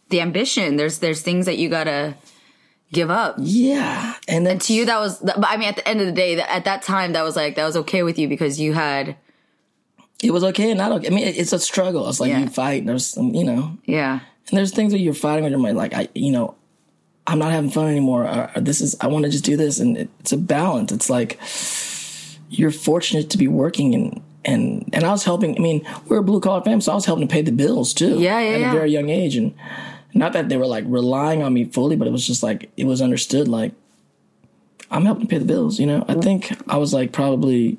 [0.10, 0.76] the ambition.
[0.76, 2.14] There's there's things that you gotta
[2.94, 3.36] give up.
[3.40, 5.20] Yeah, and then To you, that was.
[5.20, 7.36] But I mean, at the end of the day, that- at that time, that was
[7.36, 9.18] like that was okay with you because you had,
[10.24, 11.08] it was okay and not okay.
[11.08, 12.08] I mean, it's a struggle.
[12.08, 12.40] It's like Yeah.
[12.40, 12.80] you fight.
[12.82, 15.76] And there's some, you know, yeah, and there's things that you're fighting with your mind.
[15.78, 16.56] Like I, you know,
[17.28, 18.24] I'm not having fun anymore.
[18.26, 20.92] Or, or this is I want to just do this, and it, it's a balance.
[20.94, 21.40] It's like
[22.50, 24.22] you're fortunate to be working and.
[24.46, 25.56] And and I was helping.
[25.56, 27.94] I mean, we're a blue collar family, so I was helping to pay the bills
[27.94, 28.20] too.
[28.20, 28.70] Yeah, yeah, At yeah.
[28.72, 29.54] a very young age, and
[30.14, 32.86] not that they were like relying on me fully, but it was just like it
[32.86, 33.48] was understood.
[33.48, 33.74] Like
[34.92, 35.80] I'm helping pay the bills.
[35.80, 37.78] You know, I think I was like probably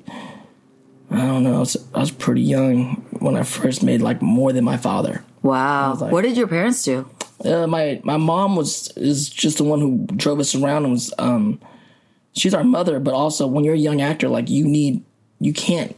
[1.11, 1.55] I don't know.
[1.57, 5.23] I was, I was pretty young when I first made like more than my father.
[5.43, 5.93] wow.
[5.95, 7.07] like- what did your parents do?
[7.43, 11.13] Uh, my my mom was is just the one who drove us around and was
[11.19, 11.59] um
[12.33, 15.03] she's our mother, but also when you're a young actor, like you need
[15.39, 15.95] you can't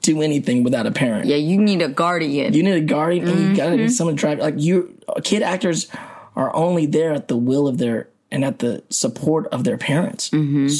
[0.00, 1.26] do anything without a parent.
[1.26, 2.52] Yeah, you need a guardian.
[2.52, 5.88] You need a guardian and you gotta need someone to drive like you kid actors
[6.36, 10.30] are only there at the will of their and at the support of their parents.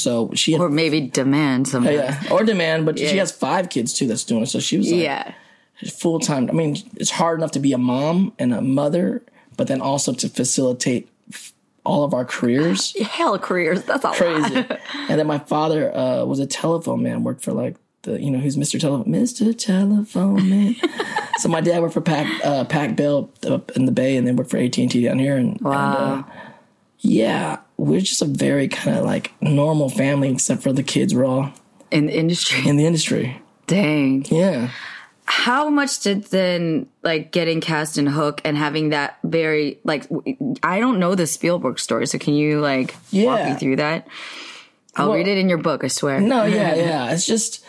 [0.02, 1.84] So she had or maybe demand some.
[1.84, 4.46] yeah, or demand, but she has five kids too that's doing it.
[4.46, 5.34] So she was like, yeah.
[5.92, 6.50] full time.
[6.50, 9.22] I mean, it's hard enough to be a mom and a mother,
[9.56, 11.08] but then also to facilitate
[11.84, 12.96] all of our careers.
[13.06, 13.84] Hell, careers.
[13.84, 14.56] That's all Crazy.
[15.08, 18.38] and then my father uh, was a telephone man, worked for like the you know
[18.38, 18.78] who's Mr.
[18.80, 19.56] Telephone, Mr.
[19.56, 20.76] Telephone Man.
[21.38, 24.36] so my dad worked for Pac uh, Pac Bell up in the Bay, and then
[24.36, 25.36] worked for AT and T down here.
[25.36, 25.72] And, Wow.
[26.14, 26.28] and uh,
[27.00, 31.24] yeah, we're just a very kind of like normal family, except for the kids were
[31.24, 31.50] all
[31.90, 32.66] in the industry.
[32.68, 33.40] in the industry.
[33.66, 34.24] Dang.
[34.30, 34.70] Yeah.
[35.26, 40.06] how much did then like getting cast in Hook and having that very like
[40.62, 44.06] I don't know the Spielberg story, so can you like walk me through that?
[44.96, 46.20] I'll Well- read it in your book, I swear.
[46.20, 47.10] No, yeah, yeah.
[47.10, 47.64] It's just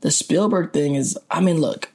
[0.00, 1.18] the Spielberg thing is.
[1.30, 1.90] I mean, look,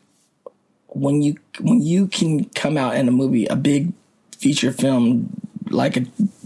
[0.88, 3.94] when you when you can come out in a movie, a big
[4.38, 6.06] feature film like a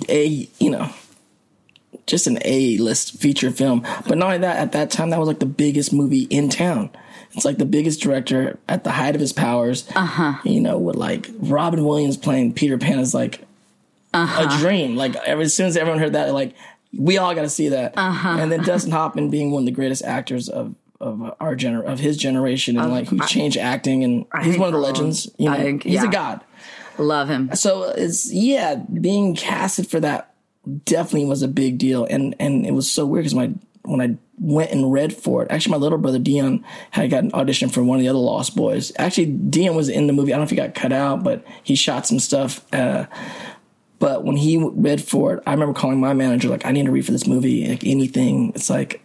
[0.09, 0.89] a you know,
[2.07, 3.85] just an A list feature film.
[4.07, 6.89] But not only that, at that time, that was like the biggest movie in town.
[7.33, 9.89] It's like the biggest director at the height of his powers.
[9.95, 10.33] Uh huh.
[10.43, 13.41] You know, with like Robin Williams playing Peter Pan is like
[14.13, 14.95] a dream.
[14.95, 16.53] Like ever- as soon as everyone heard that, like
[16.97, 17.93] we all got to see that.
[17.97, 18.37] Uh-huh.
[18.39, 21.99] And then Dustin Hoffman being one of the greatest actors of of our gener of
[21.99, 25.29] his generation and like who changed acting and he's one of the legends.
[25.37, 26.05] You know, I think- he's yeah.
[26.05, 26.43] a god.
[26.97, 27.53] Love him.
[27.55, 30.33] So it's yeah, being casted for that
[30.85, 33.51] definitely was a big deal, and and it was so weird because my
[33.83, 37.33] when I went and read for it, actually my little brother Dion had got an
[37.33, 38.91] audition for one of the other Lost Boys.
[38.97, 40.33] Actually, Dion was in the movie.
[40.33, 42.65] I don't know if he got cut out, but he shot some stuff.
[42.73, 43.05] Uh,
[43.99, 46.91] but when he read for it, I remember calling my manager like, I need to
[46.91, 47.67] read for this movie.
[47.67, 49.04] Like anything, it's like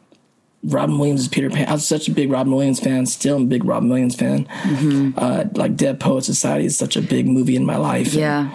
[0.63, 1.69] Robin Williams is Peter Pan.
[1.69, 3.07] I was such a big Robin Williams fan.
[3.07, 4.47] Still am a big Robin Williams fan.
[5.17, 8.13] Uh, like Dead Poet Society is such a big movie in my life.
[8.13, 8.51] Yeah.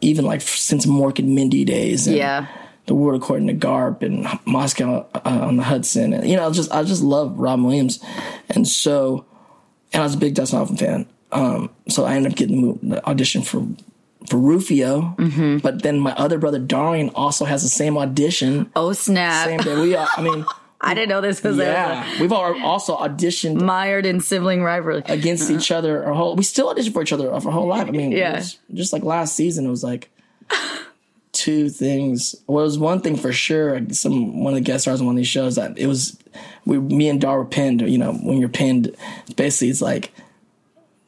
[0.00, 2.06] Even like since Mork and Mindy days.
[2.06, 2.46] And Yeah.
[2.86, 6.12] The World According to Garp and Moscow uh, on the Hudson.
[6.14, 8.02] And, you know, I just, I just love Robin Williams.
[8.48, 9.24] And so,
[9.92, 11.06] and I was a big Dustin Hoffman fan.
[11.30, 13.64] Um, so I ended up getting the, audition for,
[14.28, 15.14] for Rufio.
[15.16, 15.58] Mm-hmm.
[15.58, 18.70] But then my other brother Darion also has the same audition.
[18.74, 19.46] Oh snap.
[19.46, 19.80] Same day.
[19.80, 20.44] We, are, I mean,
[20.84, 25.02] I didn't know this because yeah, we've all also auditioned mired in sibling rivalry.
[25.06, 25.78] against each uh-huh.
[25.78, 26.34] other our whole.
[26.34, 27.86] We still audition for each other our whole life.
[27.86, 28.36] I mean, Yeah.
[28.36, 30.10] was just like last season, it was like
[31.32, 32.34] two things.
[32.48, 33.80] Well, it was one thing for sure.
[33.90, 36.18] Some one of the guest stars on one of these shows that it was.
[36.64, 37.82] We, me and Dar were pinned.
[37.82, 38.96] You know, when you're pinned,
[39.36, 40.12] basically it's like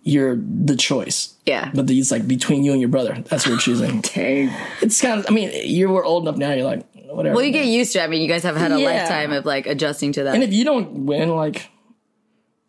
[0.04, 1.34] you're the choice.
[1.46, 1.70] Yeah.
[1.74, 3.14] But it's like between you and your brother.
[3.28, 4.00] That's what you're choosing.
[4.14, 4.52] Dang.
[4.82, 5.26] it's kind of.
[5.28, 6.52] I mean, you were old enough now.
[6.52, 7.37] You're like whatever.
[7.37, 8.03] Well, you get used to it.
[8.03, 8.87] I mean, you guys have had a Yeah.
[8.87, 10.35] lifetime of like adjusting to that.
[10.35, 11.70] and if you don't win, like.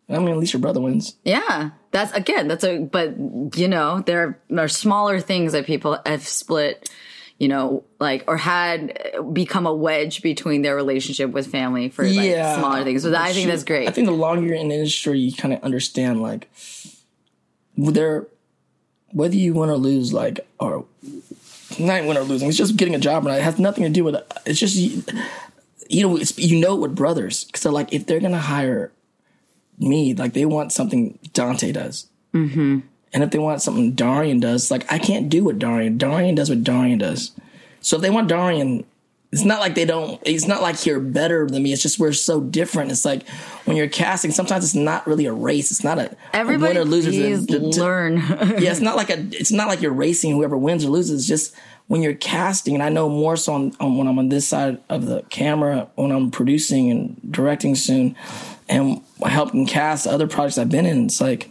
[0.08, 1.16] I mean, at least your brother wins.
[1.24, 3.16] Yeah, that's again, that's a, but
[3.56, 6.88] you know, there are smaller things that people have split,
[7.38, 12.04] you know, like, or had uh, become a wedge between their relationship with family for
[12.04, 12.56] like Yeah.
[12.56, 13.02] smaller things.
[13.02, 13.88] So I think that's great.
[13.88, 16.48] I think the longer you're in the industry, you kind of understand like
[17.76, 18.28] there,
[19.10, 20.84] whether you win or lose, like or
[21.78, 24.04] not win or losing, it's just getting a job, and it has nothing to do
[24.04, 24.32] with it.
[24.44, 24.76] It's just
[25.88, 28.92] you, know, it's, you know, with brothers, because they're like if they're gonna hire
[29.78, 32.08] me, like they want something Dante does.
[32.34, 32.80] Mm-hmm.
[33.12, 35.98] And if they want something Darion does, like I can't do what Darion.
[35.98, 37.32] Darion does what Darion does.
[37.80, 38.84] So if they want Darian,
[39.32, 41.72] it's not like they don't it's not like you're better than me.
[41.72, 42.90] It's just we're so different.
[42.92, 43.28] It's like
[43.64, 45.70] when you're casting sometimes it's not really a race.
[45.70, 48.16] It's not a, Everybody, winner loser please to- to- learn.
[48.58, 51.20] yeah it's not like a it's not like you're racing whoever wins or loses.
[51.20, 51.56] It's just
[51.88, 54.76] when you're casting and i know more so on, on when i'm on this side
[54.88, 58.16] of the camera when i'm producing and directing soon
[58.68, 61.48] and helping cast other projects i've been in it's like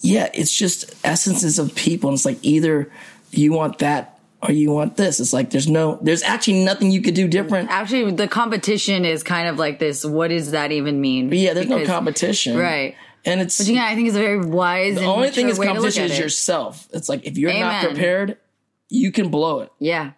[0.00, 2.08] yeah it's just essences of people.
[2.10, 2.88] And it's like either
[3.32, 4.15] you want that
[4.48, 7.68] or you want this it's like there's no there's actually nothing you could do different
[7.70, 10.04] Actually, the competition is kind of like this.
[10.04, 11.28] What does that even mean?
[11.28, 12.94] But yeah there's no competition Right.
[13.24, 14.94] and it's But yeah, I think it's a very wise.
[14.96, 16.22] the only thing is way to look competition is it.
[16.22, 18.38] yourself it's like if you're not prepared
[18.88, 20.12] you can blow it Yeah.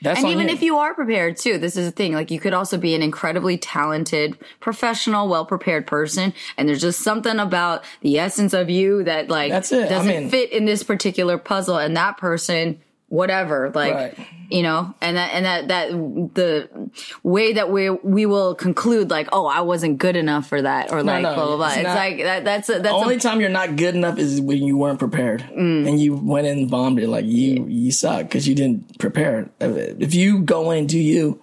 [0.00, 0.54] that's and even you.
[0.54, 2.12] if you are prepared too, this is the thing.
[2.12, 7.00] Like you could also be an incredibly talented, professional, well prepared person, and there's just
[7.00, 9.86] something about the essence of you that like That's it.
[9.86, 12.80] I doesn't mean- fit in this particular puzzle, and that person,
[13.12, 14.18] whatever, like Right.
[14.48, 15.88] you know, and that and that that
[16.34, 16.90] the
[17.22, 21.02] way that we we will conclude like, oh, I wasn't good enough for that, or
[21.02, 21.66] like no, blah blah blah.
[21.68, 22.44] it's It's, not- like that.
[22.44, 24.98] That's a, that's the only a, time you're not good enough is when you weren't
[24.98, 25.86] prepared Mm.
[25.88, 29.50] and you went in and bombed it like you you suck because you didn't prepare
[29.60, 31.38] if you go in and do you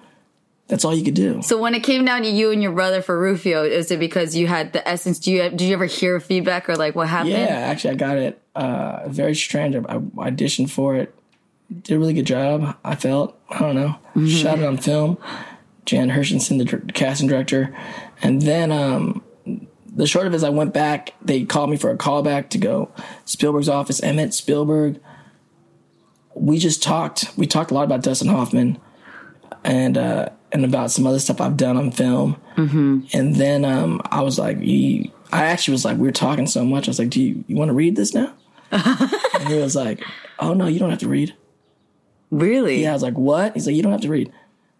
[0.68, 3.02] that's all you could do So when it came down to you and your brother
[3.02, 5.18] for Rufio, is it because you had the essence?
[5.20, 7.34] Do you did you ever hear feedback or like what happened?
[7.34, 9.98] yeah actually i got it uh very strange i I
[10.32, 11.14] auditioned for it
[11.84, 14.28] did a really good job i felt i don't know Mm-hmm.
[14.28, 15.18] shot it on film
[15.86, 17.76] Jan Hirshenson the casting director
[18.22, 19.24] and then um
[19.96, 21.14] the short of it is I went back.
[21.22, 22.92] They called me for a callback to go
[23.26, 24.02] Spielberg's office.
[24.02, 25.00] Emmett Spielberg.
[26.36, 27.32] We just talked.
[27.36, 28.80] We talked a lot about Dustin Hoffman,
[29.64, 32.40] and uh, and about some other stuff I've done on film.
[32.56, 33.00] Mm-hmm.
[33.14, 36.88] And then um, I was like, I actually was like, we were talking so much.
[36.88, 38.34] I was like, do you, you want to read this now?
[38.72, 40.04] and he was like,
[40.40, 41.36] oh no, you don't have to read.
[42.32, 42.84] Really?
[42.84, 43.54] Yeah, I was like, what?
[43.54, 44.32] He's like, you don't have to read.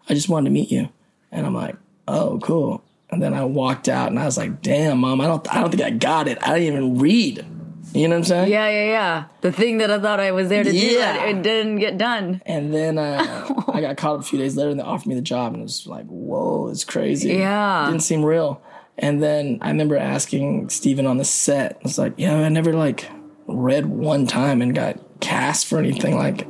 [0.08, 0.88] I just wanted to meet you.
[1.32, 1.76] And I'm like,
[2.08, 2.82] oh, cool.
[3.10, 5.70] And then I walked out and I was like, damn, mom, I don't, I don't
[5.70, 6.38] think I got it.
[6.42, 7.44] I didn't even read.
[7.92, 8.52] You know what I'm saying?
[8.52, 9.24] Yeah, yeah, yeah.
[9.40, 11.14] The thing that I thought I was there to do, Yeah.
[11.14, 12.40] that it didn't get done.
[12.46, 15.16] And then uh, I got called up a few days later and they offered me
[15.16, 17.30] the job and it was like, whoa, it's crazy.
[17.34, 17.84] Yeah.
[17.84, 18.62] it Didn't seem real.
[18.96, 22.72] And then I remember asking Steven on the set, I was like, yeah, I never
[22.74, 23.10] like
[23.48, 26.16] read one time and got cast for anything.
[26.16, 26.46] Like,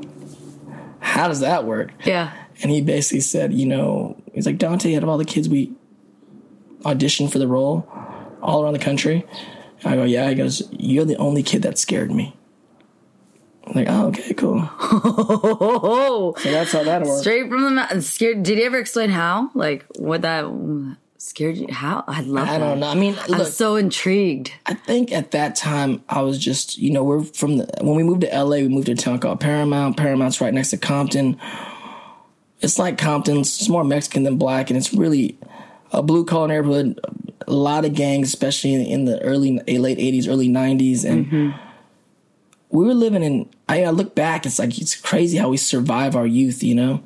[1.01, 1.93] how does that work?
[2.05, 2.33] Yeah.
[2.63, 5.73] And he basically said, you know, he's like, Dante, out of all the kids we
[6.83, 7.89] auditioned for the role
[8.43, 9.27] all around the country,
[9.85, 10.29] I go, yeah.
[10.29, 12.37] He goes, you're the only kid that scared me.
[13.67, 14.69] I'm like, oh, okay, cool.
[16.41, 17.21] So that's how that works.
[17.21, 18.03] straight from the mountain.
[18.03, 18.43] Scared.
[18.43, 19.51] Did he ever explain how?
[19.55, 20.45] Like what that
[21.21, 21.69] scared you?
[21.71, 22.03] How?
[22.07, 22.59] I love I that.
[22.59, 22.89] don't know.
[22.89, 24.53] I mean, I'm so intrigued.
[24.67, 28.03] I think at that time I was just, you know, we're from the when we
[28.03, 29.97] moved to LA, we moved to a town called Paramount.
[29.97, 31.39] Paramount's right next to Compton.
[32.61, 35.39] It's like Compton, it's more Mexican than black, and it's really
[35.93, 37.01] a blue collar neighborhood.
[37.47, 41.27] A lot of gangs, especially in, in the early eh, late '80s, early '90s, and
[41.27, 41.59] mm-hmm.
[42.71, 43.49] we were living in.
[43.69, 47.03] I, I look back, it's like it's crazy how we survive our youth, you know.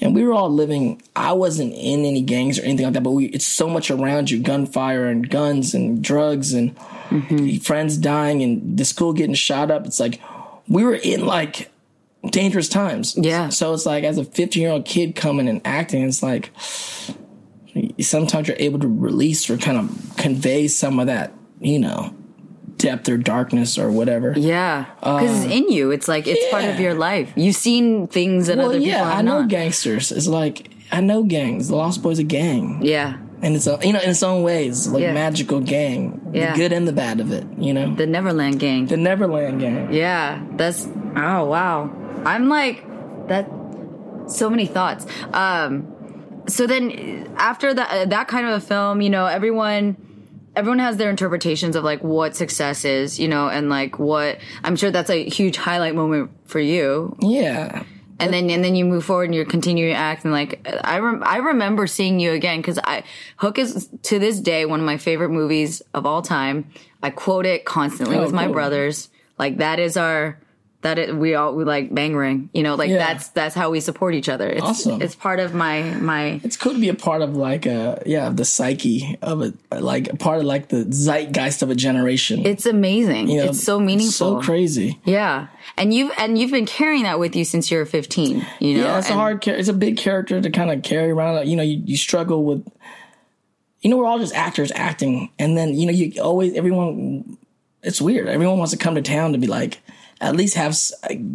[0.00, 1.02] And we were all living.
[1.16, 4.30] I wasn't in any gangs or anything like that, but we, it's so much around
[4.30, 7.56] you: gunfire and guns and drugs and mm-hmm.
[7.58, 9.86] friends dying and the school getting shot up.
[9.86, 10.20] It's like
[10.68, 11.70] we were in like
[12.30, 13.16] dangerous times.
[13.16, 13.48] Yeah.
[13.48, 16.50] So it's like as a 15 year old kid coming and acting, it's like
[18.00, 22.14] sometimes you're able to release or kind of convey some of that, you know,
[22.88, 24.28] depth or darkness or whatever.
[24.36, 25.90] Yeah, because it's in you.
[25.96, 27.28] It's like it's part of Uh, your life.
[27.36, 29.48] You've seen things that Well, other people yeah, have I know not.
[29.56, 30.12] gangsters.
[30.12, 30.56] It's like
[30.90, 31.68] I know gangs.
[31.68, 33.10] The Lost Boys a gang, Yeah,
[33.44, 35.12] and it's a, you know in its own ways, like Yeah.
[35.24, 36.00] magical gang.
[36.32, 36.52] Yeah.
[36.52, 37.44] The good and the bad of it.
[37.66, 38.86] You know, the Neverland Gang.
[38.86, 39.92] the Neverland gang.
[39.92, 40.80] Yeah, that's
[41.16, 41.90] oh wow.
[42.32, 42.76] I'm like
[43.28, 43.44] that.
[44.26, 45.02] So many thoughts.
[45.42, 45.70] Um,
[46.48, 46.82] so then
[47.36, 49.96] after that uh, that kind of a film, you know, everyone
[50.58, 54.76] everyone has their interpretations of like what success is, you know, and like what I'm
[54.76, 57.16] sure that's a huge highlight moment for you.
[57.20, 57.84] Yeah.
[58.20, 60.98] And then and then you move forward and you're continuing to act and like I
[60.98, 63.04] rem- I remember seeing you again because I
[63.36, 66.68] Hook is to this day one of my favorite movies of all time.
[67.00, 68.54] I quote it constantly Oh, with my cool.
[68.54, 69.08] brothers.
[69.38, 70.40] Like that is our
[70.82, 72.48] that is, we all we like bangarang.
[72.54, 72.98] You know, like Yeah.
[72.98, 74.48] that's that's how we support each other.
[74.48, 75.02] It's Awesome.
[75.02, 78.28] it's part of my my It's cool to be a part of like a yeah
[78.28, 82.46] the psyche of it, like a part of like the zeitgeist of a generation.
[82.46, 83.28] it's amazing.
[83.28, 84.40] You know, it's so meaningful.
[84.40, 85.00] so crazy.
[85.04, 85.48] Yeah.
[85.76, 88.84] And you've and you've been carrying that with you since you were 15, you know.
[88.84, 89.46] Yeah, it's a hard.
[89.48, 91.46] It's a big character to kind of carry around.
[91.48, 92.66] You know, you, you struggle with.
[93.80, 97.36] You know, we're all just actors acting, and then you know, you always everyone.
[97.82, 98.26] It's weird.
[98.28, 99.78] Everyone wants to come to town to be like,
[100.20, 100.76] at least have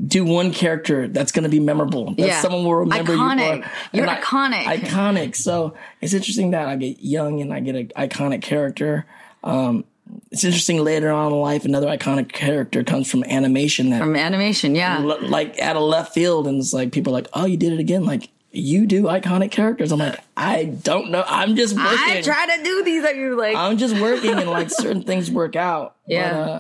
[0.08, 2.14] do one character that's going to be memorable.
[2.16, 2.42] That Yeah.
[2.42, 3.56] someone will remember Iconic.
[3.58, 3.70] you for.
[3.94, 4.64] You're And I- iconic.
[4.64, 5.36] iconic.
[5.36, 9.06] So it's interesting that I get young and I get an iconic character.
[9.44, 9.86] Um,
[10.32, 14.76] it's interesting later on in life, another iconic character comes from animation that From animation,
[14.76, 15.00] yeah.
[15.00, 17.80] like out of left field, and it's like people are like, "Oh, you did it
[17.80, 19.92] again!" Like you do iconic characters.
[19.92, 21.24] I'm like, I don't know.
[21.28, 21.90] I'm just working.
[21.98, 23.56] I try to do these that you like.
[23.56, 25.96] I'm just working, and like certain things work out.
[26.08, 26.32] Yeah.
[26.34, 26.60] But, uh,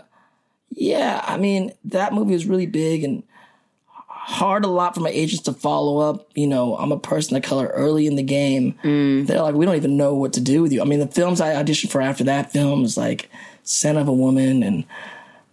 [0.75, 1.23] yeah.
[1.25, 3.23] I mean, that movie was really big and
[4.07, 6.29] hard a lot for my agents to follow up.
[6.33, 8.75] You know, I'm a person of color early in the game.
[8.83, 9.27] Mm.
[9.27, 10.81] They're like, we don't even know what to do with you.
[10.81, 13.29] I mean, the films I auditioned for after that film was like
[13.63, 14.85] Son of a Woman and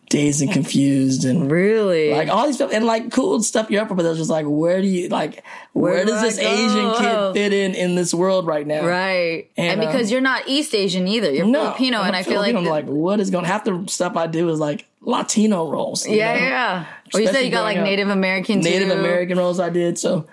[0.08, 2.10] Dazed and Confused and really?
[2.10, 4.44] like all these stuff and like cool stuff you're up for, but they're just like,
[4.46, 8.46] where do you like, where, Where does this Asian kid fit in in this world
[8.46, 8.84] right now?
[8.84, 9.50] right.
[9.56, 11.30] And, And, because um, you're not East Asian either.
[11.32, 13.44] You're No, Filipino, I'm and I feel like, I'm the- like, what is going?
[13.44, 16.06] Half the stuff I do is like Latino roles.
[16.06, 16.40] yeah, know?
[16.40, 16.86] yeah.
[17.14, 17.84] Or you said you got like up.
[17.84, 18.70] Native American too.
[18.70, 19.98] Native American roles I did.
[19.98, 20.26] So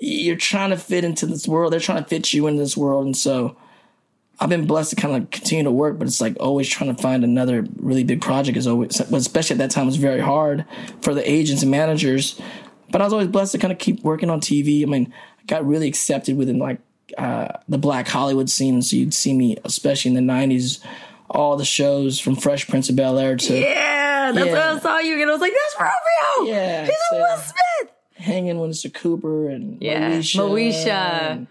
[0.00, 1.72] you're trying to fit into this world.
[1.72, 3.56] They're trying to fit you into this world, and so
[4.40, 5.98] I've been blessed to kind of continue to work.
[5.98, 9.58] But it's like always trying to find another really big project is always, especially at
[9.58, 10.64] that time, was very hard
[11.00, 12.40] for the agents and managers.
[12.90, 14.82] But I was always blessed to kind of keep working on TV.
[14.82, 16.80] I mean, I got really accepted within like
[17.16, 20.80] uh, the Black Hollywood scene, and so you'd see me, especially in the '90s.
[21.30, 24.52] All the shows from Fresh Prince of Bel Air to Yeah, that's Yeah.
[24.52, 25.76] when I saw you, and I was like, "That's
[26.40, 26.52] Romeo.
[26.54, 28.92] Yeah, he's a so- Will Smith." hanging with Mr.
[28.92, 30.86] Cooper and Yeah, Moesha, Moesha.
[30.88, 31.46] and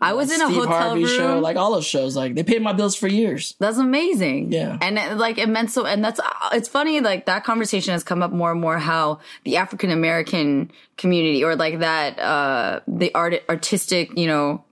[0.00, 1.16] I was uh, in a Steve hotel Harvey room.
[1.16, 2.14] show, like all those shows.
[2.16, 3.54] Like they paid my bills for years.
[3.58, 4.52] That's amazing.
[4.52, 4.78] Yeah.
[4.80, 8.04] And it, like it meant so, and that's, uh, it's funny, like that conversation has
[8.04, 13.12] come up more and more how the African American community or like that, uh, the
[13.14, 14.62] art, artistic, you know,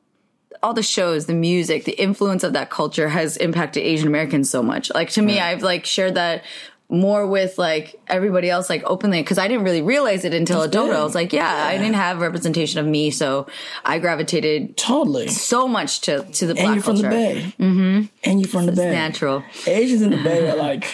[0.66, 4.64] all the shows, the music, the influence of that culture has impacted Asian Americans so
[4.64, 4.92] much.
[4.92, 6.42] Like to me, I've like shared that
[6.88, 10.90] more with like everybody else, like openly, because I didn't really realize it until adult.
[10.90, 13.46] I was like, yeah, I didn't have representation of me, so
[13.84, 15.28] I gravitated Totally.
[15.28, 17.54] so much to to the black And you're from the Bay.
[17.60, 18.06] Mm-hmm.
[18.24, 18.90] And you're from the Bay.
[18.90, 19.44] Natural.
[19.68, 20.84] Asians in the Bay are like,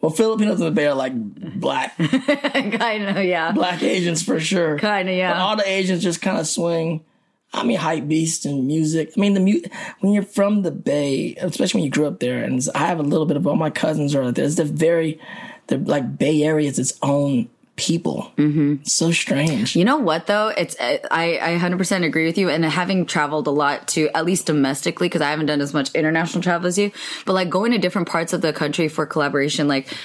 [0.00, 3.52] well, Filipinos in the Bay are like black, kind of, yeah.
[3.52, 4.78] black Asians for sure.
[4.78, 5.34] Kinda, yeah.
[5.34, 7.04] But all the Asians just kind of swing.
[7.52, 9.12] I mean, hype beast and music.
[9.16, 9.62] I mean, the mu-
[10.00, 13.02] when you're from the Bay, especially when you grew up there, and I have a
[13.02, 14.56] little bit of all my cousins are like this.
[14.56, 15.20] They're very,
[15.66, 18.32] they're like Bay Area is its own people.
[18.36, 18.82] Mm-hmm.
[18.82, 19.76] So strange.
[19.76, 20.48] You know what though?
[20.48, 22.50] It's I I 100% agree with you.
[22.50, 25.94] And having traveled a lot to at least domestically, because I haven't done as much
[25.94, 26.90] international travel as you,
[27.24, 29.96] but like going to different parts of the country for collaboration, like.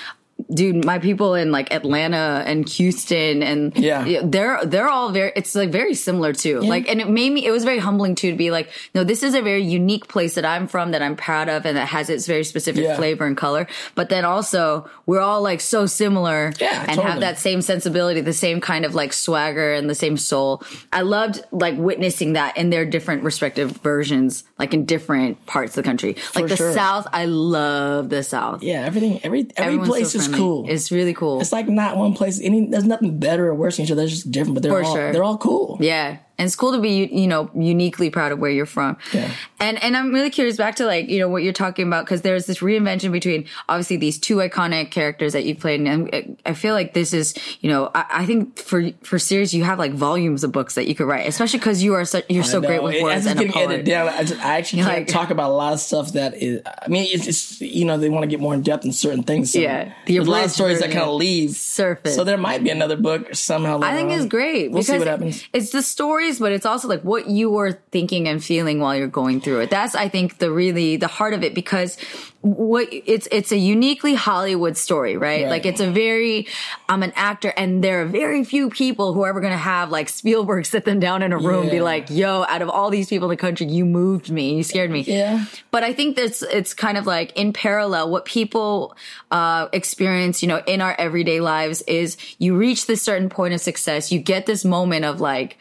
[0.53, 4.21] Dude, my people in like Atlanta and Houston and Yeah.
[4.23, 6.59] they're they're all very it's like very similar too.
[6.59, 9.23] Like and it made me it was very humbling too to be like, no, this
[9.23, 12.09] is a very unique place that I'm from that I'm proud of and that has
[12.09, 12.95] its very specific Yeah.
[12.97, 13.67] flavor and color.
[13.95, 18.33] But then also we're all like so similar Yeah, and have that same sensibility, the
[18.33, 20.61] same kind of like swagger and the same soul.
[20.91, 25.83] I loved like witnessing that in their different respective versions, like in different parts of
[25.83, 26.15] the country.
[26.35, 26.73] Like For the sure.
[26.73, 28.61] South, I love the South.
[28.61, 30.39] Yeah, everything, every every Everyone's place so is friendly.
[30.39, 30.65] cool.
[30.69, 31.41] It's really cool.
[31.41, 32.39] It's like not one place.
[32.41, 34.01] Any there's nothing better or worse than each other.
[34.01, 35.11] They're just different, but they're For all sure.
[35.13, 35.77] they're all cool.
[35.79, 36.17] Yeah.
[36.37, 38.97] And it's cool to be, you know, uniquely proud of where you're from.
[39.13, 39.31] Yeah.
[39.59, 42.21] And, and I'm really curious back to like, you know, what you're talking about, cause
[42.21, 45.81] there's this reinvention between obviously these two iconic characters that you've played.
[45.81, 49.63] And I feel like this is, you know, I, I think for, for series, you
[49.63, 52.43] have like volumes of books that you could write, especially cause you are such, you're
[52.43, 53.85] so I great with It- words and a poet.
[53.85, 56.61] down, I, just, I actually can't like- talk about a lot of stuff that is.
[56.65, 59.53] I mean, it's you know they want to get more in depth in certain things.
[59.53, 59.93] So Yeah.
[60.07, 62.15] The there's a lot of stories that kind of leave Surface.
[62.15, 63.79] So there might be another book somehow.
[63.83, 64.71] I think later it's great.
[64.71, 65.43] We'll see what happens.
[65.53, 65.81] It's the
[66.23, 69.61] stories, but it's also like what you were thinking and feeling while you're going through
[69.61, 69.69] it.
[69.69, 71.97] That's, I think, the really, the heart of it because
[72.41, 75.43] what it's, it's a uniquely Hollywood story, right?
[75.43, 75.49] Right.
[75.49, 76.47] Like it's a very,
[76.89, 79.91] I'm an actor and there are very few people who are ever going to have
[79.91, 82.89] like Spielberg sit them down in a room and be like, yo, out of all
[82.89, 84.55] these people in the country, you moved me.
[84.55, 85.01] You scared me.
[85.01, 85.45] Yeah.
[85.71, 88.95] But I think that's it's kind of like in parallel what people
[89.31, 93.61] uh, experience, you know, in our everyday lives is you reach this certain point of
[93.61, 95.57] success, you get this moment of like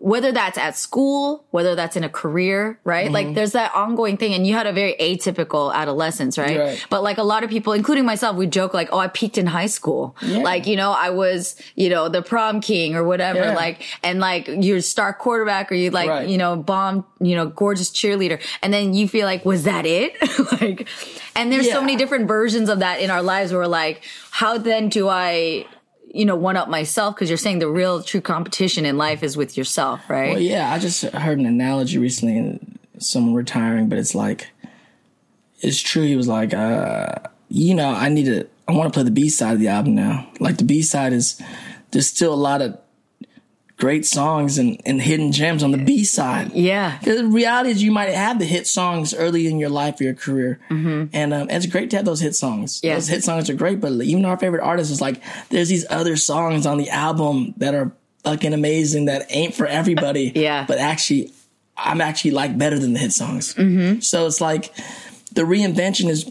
[0.00, 3.04] whether that's at school, whether that's in a career, right?
[3.04, 3.14] Mm-hmm.
[3.14, 6.58] Like there's that ongoing thing and you had a very atypical adolescence, right?
[6.58, 6.86] Right.
[6.88, 9.46] But like a lot of people, including myself, we joke like, oh, I peaked in
[9.46, 10.16] high school.
[10.22, 10.38] Yeah.
[10.38, 13.40] Like, you know, I was, you know, the prom king or whatever.
[13.40, 13.54] Yeah.
[13.54, 16.28] Like, and like you're star quarterback or you like, Right.
[16.28, 18.40] you know, bomb, you know, gorgeous cheerleader.
[18.62, 20.16] And then you feel like, was that it?
[20.60, 20.88] like,
[21.36, 24.56] and there's so many different versions of that in our lives where we're like, how
[24.56, 25.66] then do I,
[26.12, 27.16] you know, one up myself?
[27.16, 30.32] Cause you're saying the real true competition in life is with yourself, right?
[30.32, 32.58] Well, yeah, I just heard an analogy recently.
[32.98, 34.48] Someone retiring, but it's like
[35.60, 36.02] it's true.
[36.02, 37.14] He was like, uh,
[37.48, 39.94] you know, I need to I want to play the B side of the album
[39.94, 40.30] now.
[40.38, 41.40] Like the B side is
[41.90, 42.78] there's still a lot of
[43.80, 46.52] great songs and, and hidden gems on the B side.
[46.52, 46.98] Yeah.
[46.98, 50.04] Because the reality is you might have the hit songs early in your life or
[50.04, 50.60] your career.
[50.68, 52.76] And um, it's great to have those hit songs.
[52.76, 52.86] Mm-hmm.
[52.86, 52.94] Yeah.
[52.96, 56.16] Those hit songs are great, but even our favorite artists is like, there's these other
[56.16, 57.90] songs on the album that are
[58.22, 60.32] fucking amazing that ain't for everybody.
[60.40, 60.64] Yeah.
[60.66, 61.32] But actually,
[61.76, 63.54] I'm actually like better than the hit songs.
[63.54, 64.00] Mm-hmm.
[64.00, 64.74] So it's like
[65.32, 66.30] the reinvention is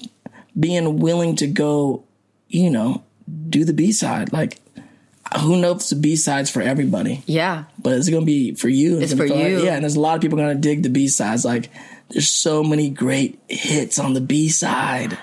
[0.58, 2.04] being willing to go,
[2.48, 3.04] you know,
[3.50, 4.32] do the B side.
[4.32, 4.60] Like,
[5.38, 7.22] who knows the B side's for everybody?
[7.26, 7.66] Yeah.
[7.78, 9.00] but it's gonna be for you.
[9.00, 9.64] It's gonna for you.
[9.64, 11.46] Yeah, and there's a lot of people gonna dig the B sides.
[11.46, 11.70] Like,
[12.10, 15.18] there's so many great hits on the B side.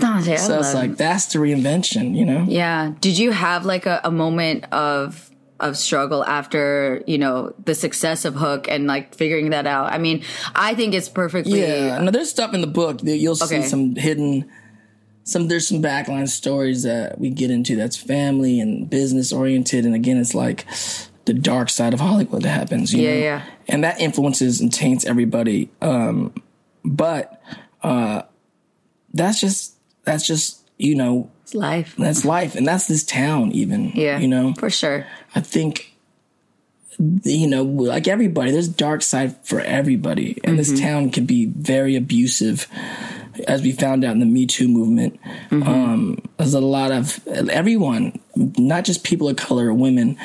[0.00, 2.44] So it's like that's the reinvention, you know?
[2.48, 2.92] Yeah.
[3.00, 5.28] Did you have like a, a moment of
[5.60, 9.92] of struggle after, you know, the success of Hook and like figuring that out?
[9.92, 10.24] I mean,
[10.56, 11.98] I think it's perfectly Yeah.
[11.98, 13.62] No, there's stuff in the book that you'll Okay.
[13.62, 14.50] see some hidden.
[15.24, 19.94] Some there's some backline stories that we get into that's family and business oriented, and
[19.94, 20.66] again, it's like
[21.26, 22.92] the dark side of Hollywood that happens.
[22.92, 23.20] You Yeah, know?
[23.20, 23.42] yeah.
[23.68, 25.70] and that influences and taints everybody.
[25.80, 26.34] Um,
[26.84, 27.40] but
[27.82, 28.22] uh,
[29.14, 31.94] that's just that's just you know It's life.
[31.96, 33.52] that's life, and that's this town.
[33.52, 34.18] Even Yeah.
[34.18, 35.06] you know, For sure.
[35.36, 35.94] I think
[37.24, 41.96] you know, like everybody, there's dark side for everybody, and this town can be very
[41.96, 42.66] abusive,
[43.48, 45.18] as we found out in the Me Too movement.
[45.50, 50.18] Um, there's a lot of everyone, not just people of color, women.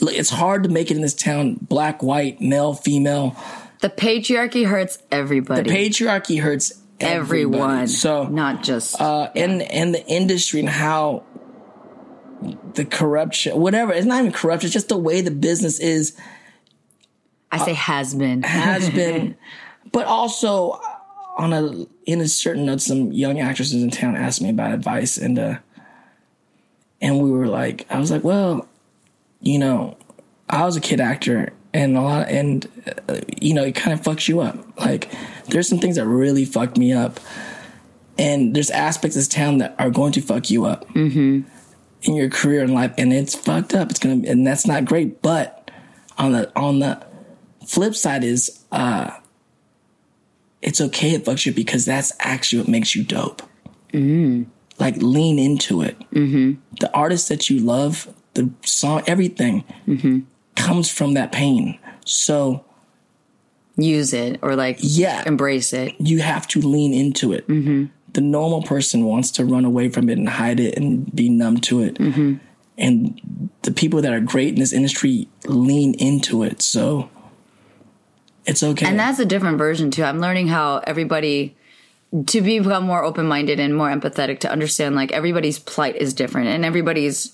[0.00, 3.36] It's hard to make it in this town, black, white, male, female.
[3.80, 5.70] The patriarchy hurts everybody.
[5.70, 7.62] The patriarchy hurts everybody.
[7.62, 7.88] everyone.
[7.88, 11.24] So not just uh, and and the industry and how
[12.74, 13.92] the corruption, whatever.
[13.92, 14.66] It's not even corruption.
[14.66, 16.16] It's just the way the business is
[17.50, 18.42] I say has been.
[18.42, 19.36] has been,
[19.92, 20.80] but also
[21.36, 25.16] on a in a certain note, some young actresses in town asked me about advice,
[25.16, 25.58] and uh,
[27.00, 28.68] and we were like, I was like, well,
[29.40, 29.96] you know,
[30.48, 32.66] I was a kid actor, and a lot, and
[33.08, 34.56] uh, you know, it kind of fucks you up.
[34.78, 35.10] Like,
[35.46, 37.20] there's some things that really fucked me up,
[38.18, 40.86] and there's aspects of this town that are going to fuck you up
[42.02, 43.90] in your career and life, and it's fucked up.
[43.90, 45.22] It's gonna, and that's not great.
[45.22, 45.70] But
[46.18, 47.04] on the on the
[47.66, 49.10] flip side is uh
[50.64, 53.42] it's okay it fucks you because that's actually what makes you dope.
[53.92, 54.46] Mm.
[54.78, 55.98] Like lean into it.
[56.10, 56.54] Mm-hmm.
[56.80, 60.20] the artist that you love the song everything mm-hmm.
[60.56, 61.78] comes from that pain.
[62.04, 62.64] So
[63.76, 65.22] Use it or like Yeah.
[65.26, 65.94] embrace it.
[65.98, 67.46] you have to lean into it.
[67.48, 67.86] Mm-hmm.
[68.12, 71.58] The normal person wants to run away from it and hide it and be numb
[71.62, 71.94] to it.
[71.96, 72.34] Mm-hmm.
[72.78, 76.62] And the people that are great in this industry lean into it.
[76.62, 77.08] So
[78.46, 80.04] it's okay And that's a different version too.
[80.04, 81.56] I'm learning how everybody
[82.26, 86.48] to become more open minded and more empathetic to understand like everybody's plight is different
[86.48, 87.32] and everybody's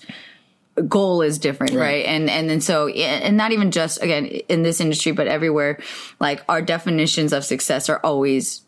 [0.87, 1.79] goal is different, right?
[1.79, 2.05] Right.
[2.05, 5.79] And and then so and not even just again in this industry, but everywhere,
[6.19, 8.61] like our definitions of success are always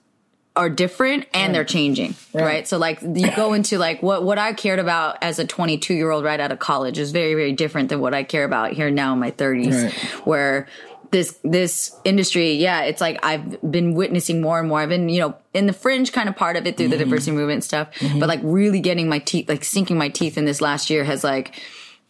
[0.56, 2.68] are different and they're changing, right.
[2.68, 6.12] So like you go into like what what I cared about as a 22 year
[6.12, 8.91] old right out of college is very very different than what I care about here
[8.91, 9.94] now in my 30s, Right.
[10.28, 10.68] where
[11.14, 14.80] this this industry, yeah, it's like I've been witnessing more and more.
[14.80, 17.03] I've been, you know, in the fringe kind of part of it through the mm-hmm.
[17.05, 18.20] diversity movement stuff, mm-hmm.
[18.20, 21.24] but like really getting my teeth, like sinking my teeth in this last year has
[21.24, 21.61] like,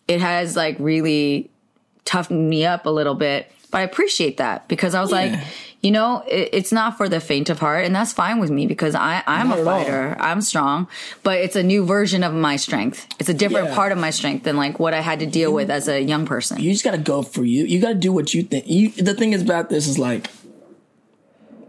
[0.08, 1.52] it has like really
[2.06, 3.52] toughened me up a little bit.
[3.72, 5.38] But I appreciate that because I was like,
[5.84, 8.66] you know, it, it's not for the faint of heart, and that's fine with me
[8.66, 10.88] because I I'm Not a fighter, I'm strong,
[11.24, 13.06] but it's a new version of my strength.
[13.20, 13.76] It's a different Yeah.
[13.76, 16.26] part of my strength than like what I had to deal with as a young
[16.26, 16.60] person.
[16.60, 17.66] you just gotta go for you.
[17.66, 18.66] You gotta do what you think.
[18.68, 20.30] You the thing is about this is like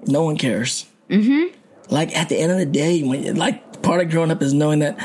[0.07, 0.87] no one cares.
[1.11, 1.55] Mm-hmm.
[1.91, 4.79] Like at the end of the day, when like part of growing up is knowing
[4.79, 4.99] that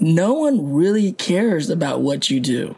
[0.00, 2.76] no one really cares about what you do.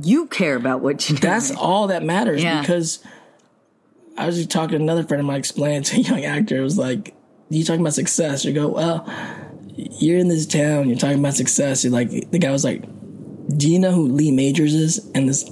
[0.00, 1.20] You care about what you do.
[1.20, 2.60] That's all that matters Yeah.
[2.60, 3.00] because
[4.16, 6.62] I was just talking to another friend of mine explaining to a young actor, it
[6.62, 7.14] was like,
[7.48, 8.44] you talking about success.
[8.44, 9.06] You go, well,
[9.74, 11.84] you're in this town, you're talking about success.
[11.84, 12.82] You're like, the guy was like,
[13.56, 15.10] do you know who Lee Majors is?
[15.14, 15.44] And this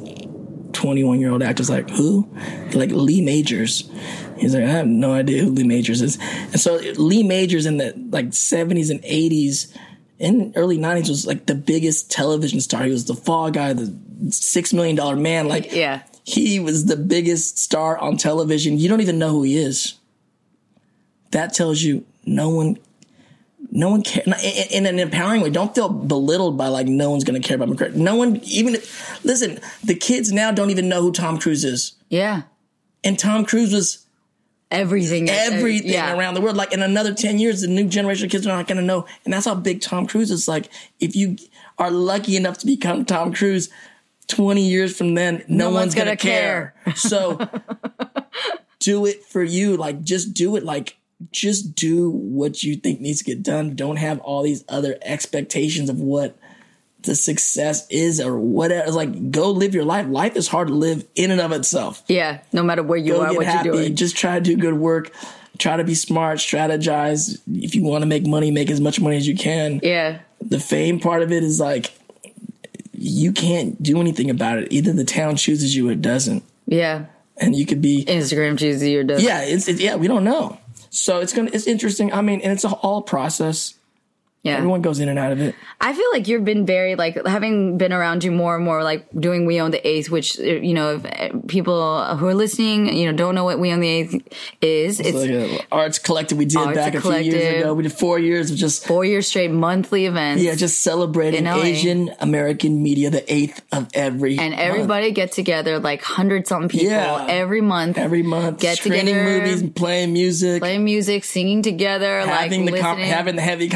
[0.73, 2.29] 21 year old actor's like, who?
[2.73, 3.91] Like, Lee Majors.
[4.39, 6.19] He's like, I have no idea who Lee Majors is.
[6.21, 9.77] And so Lee Majors in the like 70s and 80s
[10.19, 12.85] in early 90s was like the biggest television star.
[12.85, 13.95] He was the fall guy, the
[14.31, 15.49] six million dollar man.
[15.49, 16.03] Like, Yeah.
[16.31, 18.79] He was the biggest star on television.
[18.79, 19.95] You don't even know who he is.
[21.31, 22.79] That tells you no one,
[23.71, 24.27] no one cares.
[24.71, 27.69] In an empowering way, don't feel belittled by like no one's going to care about
[27.69, 27.95] McCray.
[27.95, 28.77] No one, even
[29.23, 31.93] listen, the kids now don't even know who Tom Cruise is.
[32.09, 32.43] Yeah.
[33.05, 34.07] And Tom Cruise was
[34.71, 36.17] everything, everything yeah.
[36.17, 36.57] around the world.
[36.57, 39.07] Like in another 10 years, the new generation of kids are not going to know.
[39.25, 40.49] And that's how big Tom Cruise is.
[40.49, 40.69] Like
[40.99, 41.37] if you
[41.79, 43.71] are lucky enough to become Tom Cruise
[44.31, 46.75] 20 years from then, no, No one's, one's to gonna care.
[46.95, 47.39] so
[48.81, 49.77] do it for you.
[49.77, 50.65] Like just do it.
[50.65, 50.97] Like
[51.33, 53.75] just do what you think needs to get done.
[53.77, 56.37] Don't have all these other expectations of what
[57.03, 58.87] the success is or whatever.
[58.87, 60.07] It's like go live your life.
[60.09, 63.23] Life is hard to live in and of itself Yeah, no matter where you go
[63.23, 63.69] are, what happy.
[63.69, 63.97] you're doing.
[63.97, 65.13] Just try to do good work.
[65.59, 66.39] Try to be smart.
[66.39, 67.39] Strategize.
[67.53, 69.81] If you want to make money, make as much money as you can.
[69.83, 71.93] yeah, The fame part of it is like
[73.03, 74.71] you can't do anything about it.
[74.71, 77.07] Either the town chooses you or it doesn't, yeah.
[77.39, 78.05] and you could be.
[78.05, 79.27] Instagram chooses your doesn't.
[79.27, 79.97] Yeah, it's it, yeah.
[79.97, 80.59] We don't know.
[80.91, 82.13] So it's gonna it's interesting.
[82.13, 83.75] I mean, and it's a all process.
[84.43, 84.57] Yeah.
[84.57, 85.55] Everyone goes in and out of it.
[85.81, 89.07] I feel like you've been very like having been around you more and more, like
[89.19, 91.75] doing We Own the Eighth, which uh, you know, if uh, people
[92.17, 94.15] who are listening, you know, don't know what We Own the Eighth
[94.61, 95.01] is.
[95.01, 97.75] It's Like a arts collective we did Arts back a few years ago.
[97.75, 100.43] We did four years of just four years straight monthly events.
[100.43, 104.61] yeah, just celebrating Asian American media, the eighth of every and month.
[104.63, 107.27] everybody get together, like hundred something people Yeah.
[107.29, 112.75] every month, every month, Get together, movies, playing music, playing music, singing together, having like
[112.75, 113.69] the com- having the heavy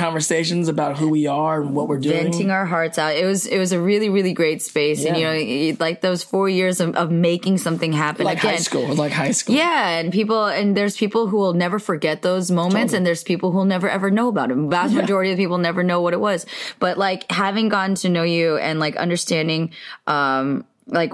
[0.54, 2.24] conversations about who we are and what we're doing.
[2.24, 3.16] venting our hearts out.
[3.16, 5.24] It was it was a really really great space, and you
[5.72, 8.52] know, like those four years of, of making something happen like again.
[8.52, 9.54] high school, like high school.
[9.56, 12.96] Yeah, and people, and there's people who will never forget those moments, Totally.
[12.98, 14.56] and there's people who will never ever know about it.
[14.56, 15.00] Vast Yeah.
[15.02, 16.46] majority of people never know what it was.
[16.78, 19.72] But like having gotten to know you and like understanding,
[20.06, 21.12] um, like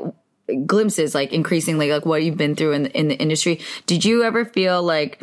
[0.67, 3.61] glimpses, like increasingly, like what you've been through in in the industry.
[3.87, 5.23] Did you ever feel like?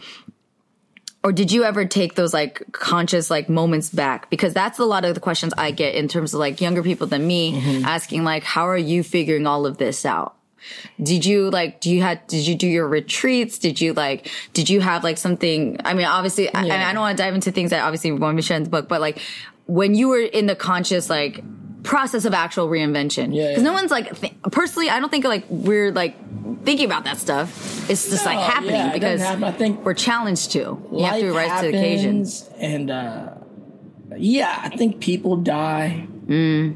[1.23, 4.29] Or did you ever take those like conscious like moments back?
[4.29, 7.07] Because that's a lot of the questions I get in terms of like younger people
[7.07, 7.85] than me Mm-hmm.
[7.85, 10.35] asking like, how are you figuring all of this out?
[11.01, 14.69] did you like do you had did you do your retreats did you like did
[14.69, 17.69] you have like something i mean obviously I, I don't want to dive into things
[17.69, 19.21] that obviously to share in the book but like
[19.67, 21.41] when you were in the conscious like
[21.87, 23.69] process of actual reinvention Yeah, because yeah.
[23.69, 26.13] no one's like th- personally i don't think like we're like
[26.65, 29.43] thinking about that stuff it's just like happening yeah, because happen.
[29.45, 30.59] I think we're challenged to
[30.91, 32.25] you have to life rise to the occasion
[32.59, 33.29] And uh,
[34.17, 36.07] yeah, I think people die.
[36.27, 36.75] Mm.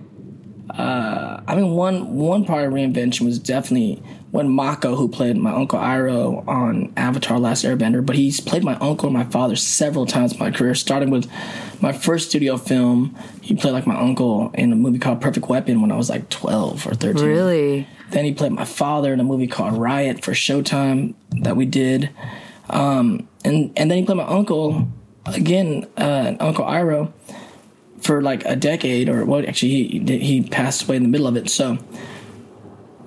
[0.78, 4.02] Uh, I mean, one one part of reinvention was definitely
[4.32, 8.76] when Mako, who played my uncle Iroh on Avatar: Last Airbender, but he's played my
[8.76, 11.30] uncle and my father several times in my career, starting with
[11.82, 13.18] my first studio film.
[13.42, 16.30] He played like my uncle in a movie called Perfect Weapon when I was like
[16.30, 17.26] twelve or thirteen.
[17.26, 21.66] really Then he played my father in a movie called Riot for Showtime that we
[21.66, 22.10] did.
[22.70, 24.88] Um, and, and then he played my uncle
[25.26, 27.12] again, uh, Uncle Iroh
[28.02, 31.38] for like a decade or well, actually he, he passed away in the middle of
[31.38, 31.50] it.
[31.50, 31.78] So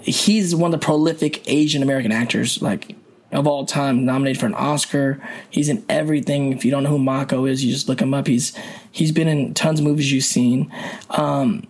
[0.00, 2.96] he's one of the prolific Asian American actors, like
[3.32, 5.20] of all time, nominated for an Oscar.
[5.50, 6.52] He's in everything.
[6.52, 8.28] If you don't know who Mako is, you just look him up.
[8.28, 8.56] He's,
[8.92, 10.72] he's been in tons of movies you've seen.
[11.10, 11.66] Um,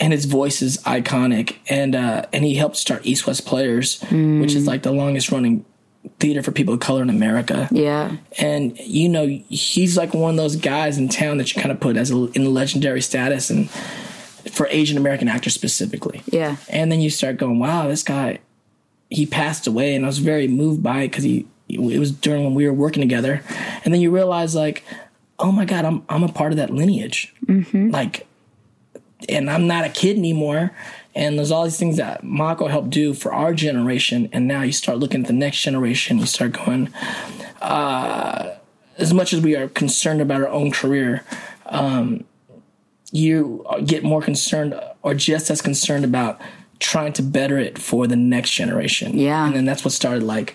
[0.00, 1.56] and his voice is iconic.
[1.68, 4.00] And uh, and he helped start East West Players,
[4.40, 5.64] which is like the longest running
[6.18, 7.68] theater for people of color in America.
[7.70, 11.72] yeah And you know, he's like one of those guys in town that you kind
[11.72, 13.70] of put as a, in legendary status, and
[14.50, 16.22] for Asian American actors specifically.
[16.26, 18.38] yeah And then you start going, wow, this guy,
[19.10, 21.46] he passed away, and I was very moved by it because he.
[21.70, 23.42] It was during when we were working together,
[23.84, 24.84] and then you realize like,
[25.38, 27.34] oh my god, I'm I'm a part of that lineage.
[27.44, 27.90] Mm-hmm.
[27.90, 28.26] Like,
[29.28, 30.70] and I'm not a kid anymore.
[31.18, 34.28] And there's all these things that Mako helped do for our generation.
[34.32, 36.18] And now you start looking at the next generation.
[36.18, 36.90] You start going,
[37.60, 38.54] uh,
[38.98, 41.24] as much as we are concerned about our own career,
[41.66, 42.22] um,
[43.10, 46.40] you get more concerned or just as concerned about
[46.78, 49.18] trying to better it for the next generation.
[49.18, 49.44] Yeah.
[49.44, 50.54] And then that's what started like,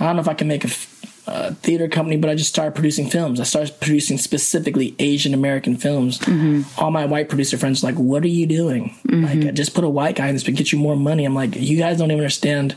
[0.00, 0.95] I don't know if I can make a f-
[1.26, 3.40] uh, theater company, but I just started producing films.
[3.40, 6.18] I started producing specifically Asian American films.
[6.20, 6.80] Mm-hmm.
[6.80, 8.96] All my white producer friends were like, "What are you doing?
[9.04, 9.54] Like, mm-hmm.
[9.54, 11.78] just put a white guy in this, but get you more money." I'm like, "You
[11.78, 12.72] guys don't even understand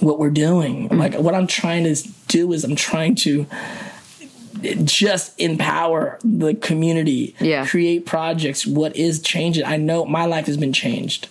[0.00, 0.88] what we're doing.
[0.88, 0.98] Mm-hmm.
[0.98, 1.94] Like, what I'm trying to
[2.28, 3.46] do is I'm trying to."
[4.82, 7.64] just empower the community Yeah.
[7.64, 11.28] create projects what is changing i know my life has been changed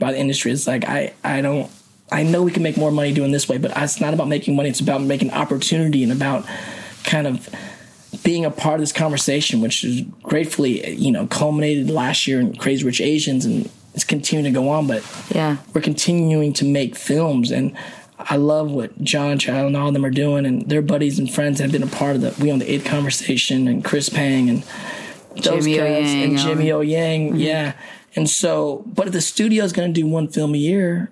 [0.00, 1.70] by the industry it's like i i don't
[2.12, 4.56] i know we can make more money doing this way but it's not about making
[4.56, 4.68] money.
[4.68, 6.46] It's about making opportunity and about
[7.04, 7.48] kind of
[8.22, 12.56] being a part of this conversation which is gratefully you know culminated last year in
[12.56, 15.56] crazy rich asians and it's continuing to go on but yeah.
[15.72, 17.76] we're continuing to make films and
[18.18, 21.32] I love what John Child and all of them are doing and their buddies and
[21.32, 24.48] friends have been a part of the We Own the Eighth conversation and Chris Pang
[24.48, 24.62] and
[25.42, 27.36] those Jimmy O guys Yang, and Jimmy O Yang, mm-hmm.
[27.36, 27.72] yeah.
[28.16, 31.10] And so, but if the studio is going to do one film a year,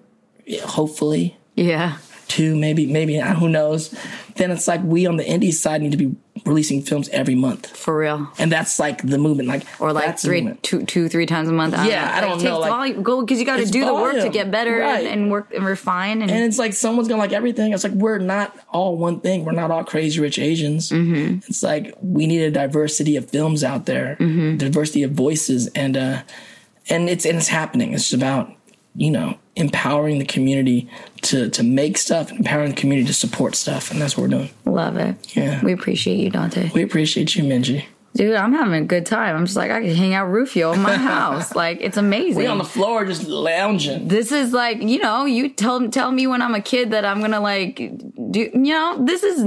[0.61, 1.99] hopefully, yeah
[2.29, 3.95] two, maybe, maybe uh, who knows.
[4.37, 7.67] Then it's like we on the indie side need to be releasing films every month,
[7.77, 8.27] For real.
[8.39, 9.51] and that's like the movement.
[9.51, 11.75] Like Or like three, two, two, three times a month.
[11.85, 13.03] Yeah, I don't it know, takes like- volume.
[13.03, 15.05] Go because you got to do the work to get better right.
[15.05, 16.23] and, and work and refine.
[16.23, 17.75] And, And it's like someone's gonna like everything.
[17.75, 19.45] It's like we're not all one thing.
[19.45, 20.89] We're not all crazy rich Asians.
[20.89, 21.41] Mm-hmm.
[21.49, 24.57] It's like we need a diversity of films out there, Mm-hmm.
[24.57, 26.23] diversity of voices, and uh,
[26.89, 27.93] and it's and it's happening.
[27.93, 28.51] It's about
[28.97, 30.89] you know empowering the community
[31.23, 34.51] to to make stuff, empowering the community to support stuff, and that's what we're doing.
[34.65, 35.17] love it.
[35.37, 35.63] Yeah.
[35.63, 36.71] We appreciate you, Dante.
[36.75, 37.85] We appreciate you, Minji.
[38.15, 39.37] Dude, I'm having a good time.
[39.37, 41.55] I'm just like, I can hang out Rufio in my house.
[41.55, 42.37] Like, it's amazing.
[42.37, 44.09] We on the floor just lounging.
[44.09, 47.21] this is like you know you tell tell me when i'm a kid that i'm
[47.21, 47.77] gonna like
[48.31, 49.43] do you know this is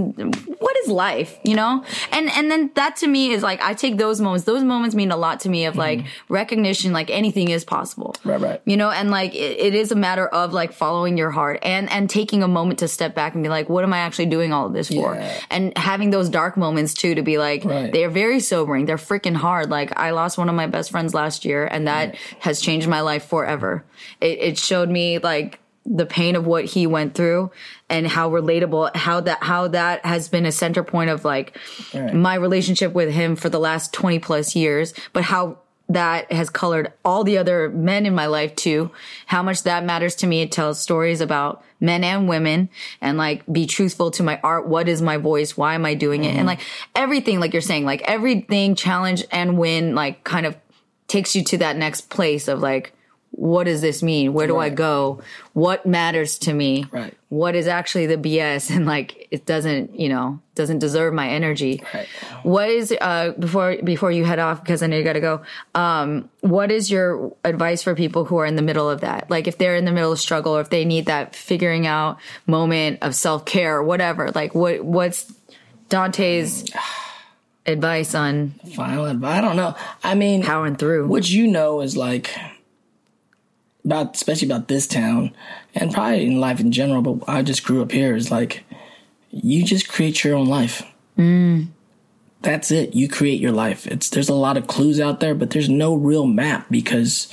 [0.59, 3.97] what is life you know and and then that to me is like i take
[3.97, 6.33] those moments those moments mean a lot to me of like mm-hmm.
[6.33, 8.15] recognition like anything is possible.
[8.23, 8.61] Right, right.
[8.65, 11.89] you know and like it, it is a matter of like following your heart and
[11.91, 14.53] and taking a moment to step back and be like what am i actually doing
[14.53, 15.41] all of this for Yeah.
[15.49, 17.91] and having those dark moments too to be like Right.
[17.91, 18.85] they're very sobering.
[18.85, 19.69] They're freaking hard.
[19.69, 22.17] Like i lost one of my best friends last year and that mm.
[22.39, 23.83] has changed my life forever.
[24.21, 27.51] It, it showed me like the pain of what he went through
[27.89, 31.57] and how relatable how that how that has been a center point of like
[31.93, 32.13] Right.
[32.13, 36.91] my relationship with him for the last 20 plus years but how that has colored
[37.03, 38.91] all the other men in my life too.
[39.27, 40.41] How much that matters to me.
[40.41, 42.69] It tells stories about men and women
[43.01, 44.67] and like be truthful to my art.
[44.67, 45.55] What is my voice?
[45.55, 46.29] Why am i doing it?
[46.29, 46.47] And mm-hmm.
[46.47, 46.61] like
[46.95, 50.55] everything like you're saying like everything challenge and win like kind of
[51.07, 52.94] takes you to that next place of like
[53.37, 55.21] what does this mean where do i go
[55.51, 57.13] what matters to me Right.
[57.27, 61.83] what is actually the bs and like it doesn't you know doesn't deserve my energy
[61.93, 62.07] Right.
[62.43, 65.41] what is uh before before you head off because i know you gotta go
[65.75, 69.47] um what is your advice for people who are in the middle of that like
[69.47, 72.17] if they're in the middle of struggle or if they need that figuring out
[72.47, 75.33] moment of self-care or whatever like what what's
[75.89, 76.65] dante's
[77.65, 79.37] advice on Final advice.
[79.37, 79.75] I don't know.
[80.03, 82.33] I mean, powering through what you know is like
[83.85, 85.31] about especially about this town
[85.73, 88.63] and probably in life in general but i just grew up here is like
[89.37, 90.81] you just create your own life.
[92.41, 92.93] That's it.
[92.95, 93.85] You create your life.
[93.85, 97.27] It's there's a lot of clues out there but there's no real map because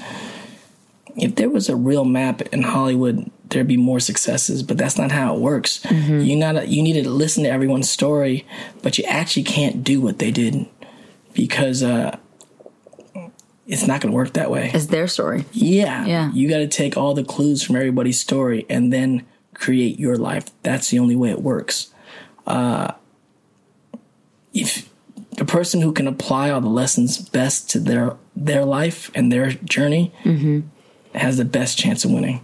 [1.16, 5.12] if there was a real map in hollywood there'd be more successes but that's not
[5.12, 5.84] how it works.
[6.26, 8.46] You not you need to listen to everyone's story
[8.82, 10.66] but you actually can't do what they did
[11.34, 12.16] because uh
[13.72, 16.04] it's not going to work that way It's their story yeah.
[16.06, 16.30] Yeah.
[16.32, 20.44] You got to take all the clues from everybody's story and then create your life.
[20.62, 21.92] That's the only way it works.
[22.46, 22.92] Uh,
[24.52, 24.88] if
[25.38, 29.52] the person who can apply all the lessons best to their their life and their
[29.76, 30.12] journey
[31.14, 32.40] has the best chance of winning.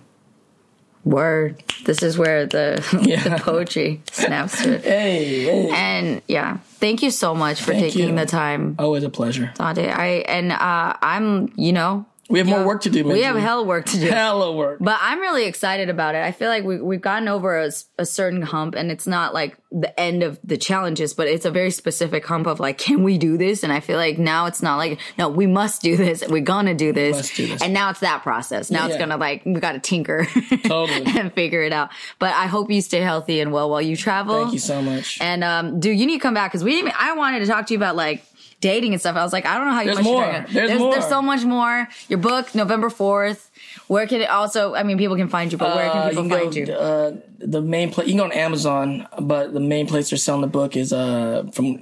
[1.08, 3.22] Word this is where the, Yeah.
[3.36, 5.70] the poetry snaps to it Hey, hey.
[5.72, 8.16] and yeah thank you so much for Thank taking you.
[8.16, 9.52] the time always a pleasure.
[9.56, 9.88] Dante.
[9.88, 13.04] I and uh, I'm, you know, We have more work to do.
[13.04, 14.08] We have hell work to do.
[14.08, 14.78] hella work.
[14.80, 16.22] But I'm really excited about it.
[16.22, 17.58] I feel like we, we've gotten over
[17.98, 21.50] a certain hump, and it's not like the end of the challenges, but it's a
[21.50, 23.62] very specific hump of like, can we do this?
[23.62, 26.22] And I feel like now it's not like, no, we must do this.
[26.26, 27.16] We're gonna do this.
[27.16, 27.62] must do this.
[27.62, 28.70] And now it's that process.
[28.70, 30.26] Now it's gonna like we got to tinker
[30.64, 31.04] Totally.
[31.18, 31.90] and figure it out.
[32.18, 34.42] But I hope you stay healthy and well while you travel.
[34.42, 35.18] Thank you so much.
[35.20, 36.88] And um, dude, you need to come back because we didn't.
[36.88, 38.22] Even, I wanted to talk to you about like
[38.60, 39.16] dating and stuff.
[39.16, 40.24] I was like, I don't know how you There's much more.
[40.26, 40.92] There's there's, more.
[40.92, 41.88] there's so much more.
[42.08, 43.50] Your book, November fourth.
[43.86, 44.74] Where can it also?
[44.74, 46.60] I mean, people can find you, but where Uh, can people you can find go,
[46.60, 46.72] you?
[46.72, 50.40] Uh, the main place you can go on Amazon, but the main place they're selling
[50.42, 51.78] the book is uh, from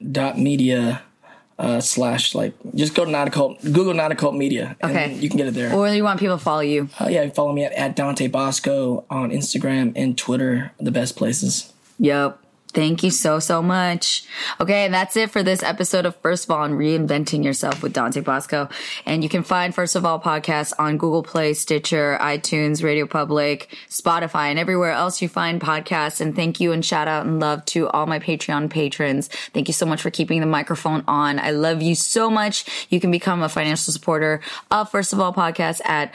[0.00, 1.02] notacult.media
[1.58, 5.14] uh, slash like just go to notacult, Google notacult media, and Okay.
[5.14, 5.72] you can get it there.
[5.74, 6.88] or you want people to follow you?
[7.00, 11.72] uh, yeah, follow me at, at Dante Basco on Instagram and Twitter, the best places.
[11.98, 12.38] Yep.
[12.74, 14.24] Thank you so, so much.
[14.58, 17.92] Okay, and that's it for this episode of First of All on Reinventing Yourself with
[17.92, 18.70] Dante Basco.
[19.04, 23.76] And you can find First of All podcasts on Google Play, Stitcher, iTunes, Radio Public,
[23.90, 26.22] Spotify, and everywhere else you find podcasts.
[26.22, 29.28] And thank you and shout out and love to all my Patreon patrons.
[29.52, 31.38] Thank you so much for keeping the microphone on.
[31.38, 32.88] I love you so much.
[32.88, 36.14] You can become a financial supporter of First of All podcast at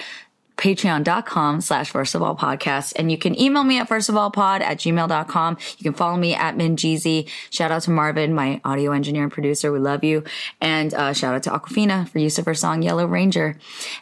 [0.58, 2.94] patreon.com slash first of all podcast.
[2.96, 5.58] And you can email me at first of all pod at gmail.com.
[5.78, 7.30] You can follow me at Minjeezy.
[7.50, 9.72] Shout out to Marvin, my audio engineer and producer.
[9.72, 10.24] We love you.
[10.60, 13.58] And uh, shout out to Awkwafina for use of her song Yellow Ranger.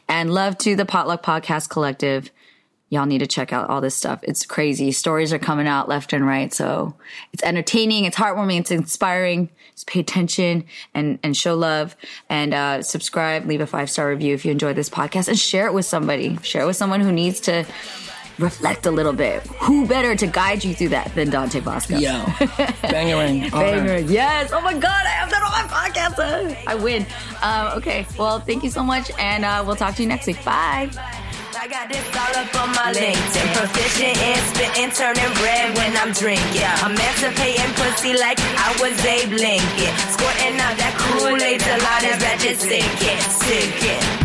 [0.08, 2.32] And love to the Potluck Podcast Collective.
[2.90, 4.20] Y'all need to check out all this stuff.
[4.24, 4.92] It's crazy.
[4.92, 6.54] Stories are coming out left and right.
[6.54, 6.96] So
[7.34, 8.06] it's entertaining.
[8.06, 8.60] It's heartwarming.
[8.60, 9.50] It's inspiring.
[9.74, 11.96] Just pay attention and, and show love
[12.30, 15.66] and, uh, subscribe, leave a five star review if you enjoy this podcast and share
[15.66, 16.38] it with somebody.
[16.44, 17.66] Share it with someone who needs to
[18.38, 19.42] reflect a little bit.
[19.48, 21.98] Who better to guide you through that than Dante Basco?
[21.98, 23.52] Yo, bangarang.
[23.54, 23.84] All right.
[23.84, 23.98] Banger.
[24.12, 24.52] Yes.
[24.54, 26.68] Oh my God, I have that on my podcast.
[26.68, 27.06] I win.
[27.42, 28.06] Um, okay.
[28.18, 30.44] Well, thank you so much, and uh, we'll talk to you next week.
[30.44, 30.90] Bye.
[31.66, 33.54] I got this all up on my LinkedIn.
[33.58, 36.62] Proficient in spitting, turning red when I'm drinking.
[36.86, 39.98] Emancipating pussy like I was Abe Lincoln.
[40.14, 44.25] Squirting out that Kool-Aid till all that ratchet sinking, sinking.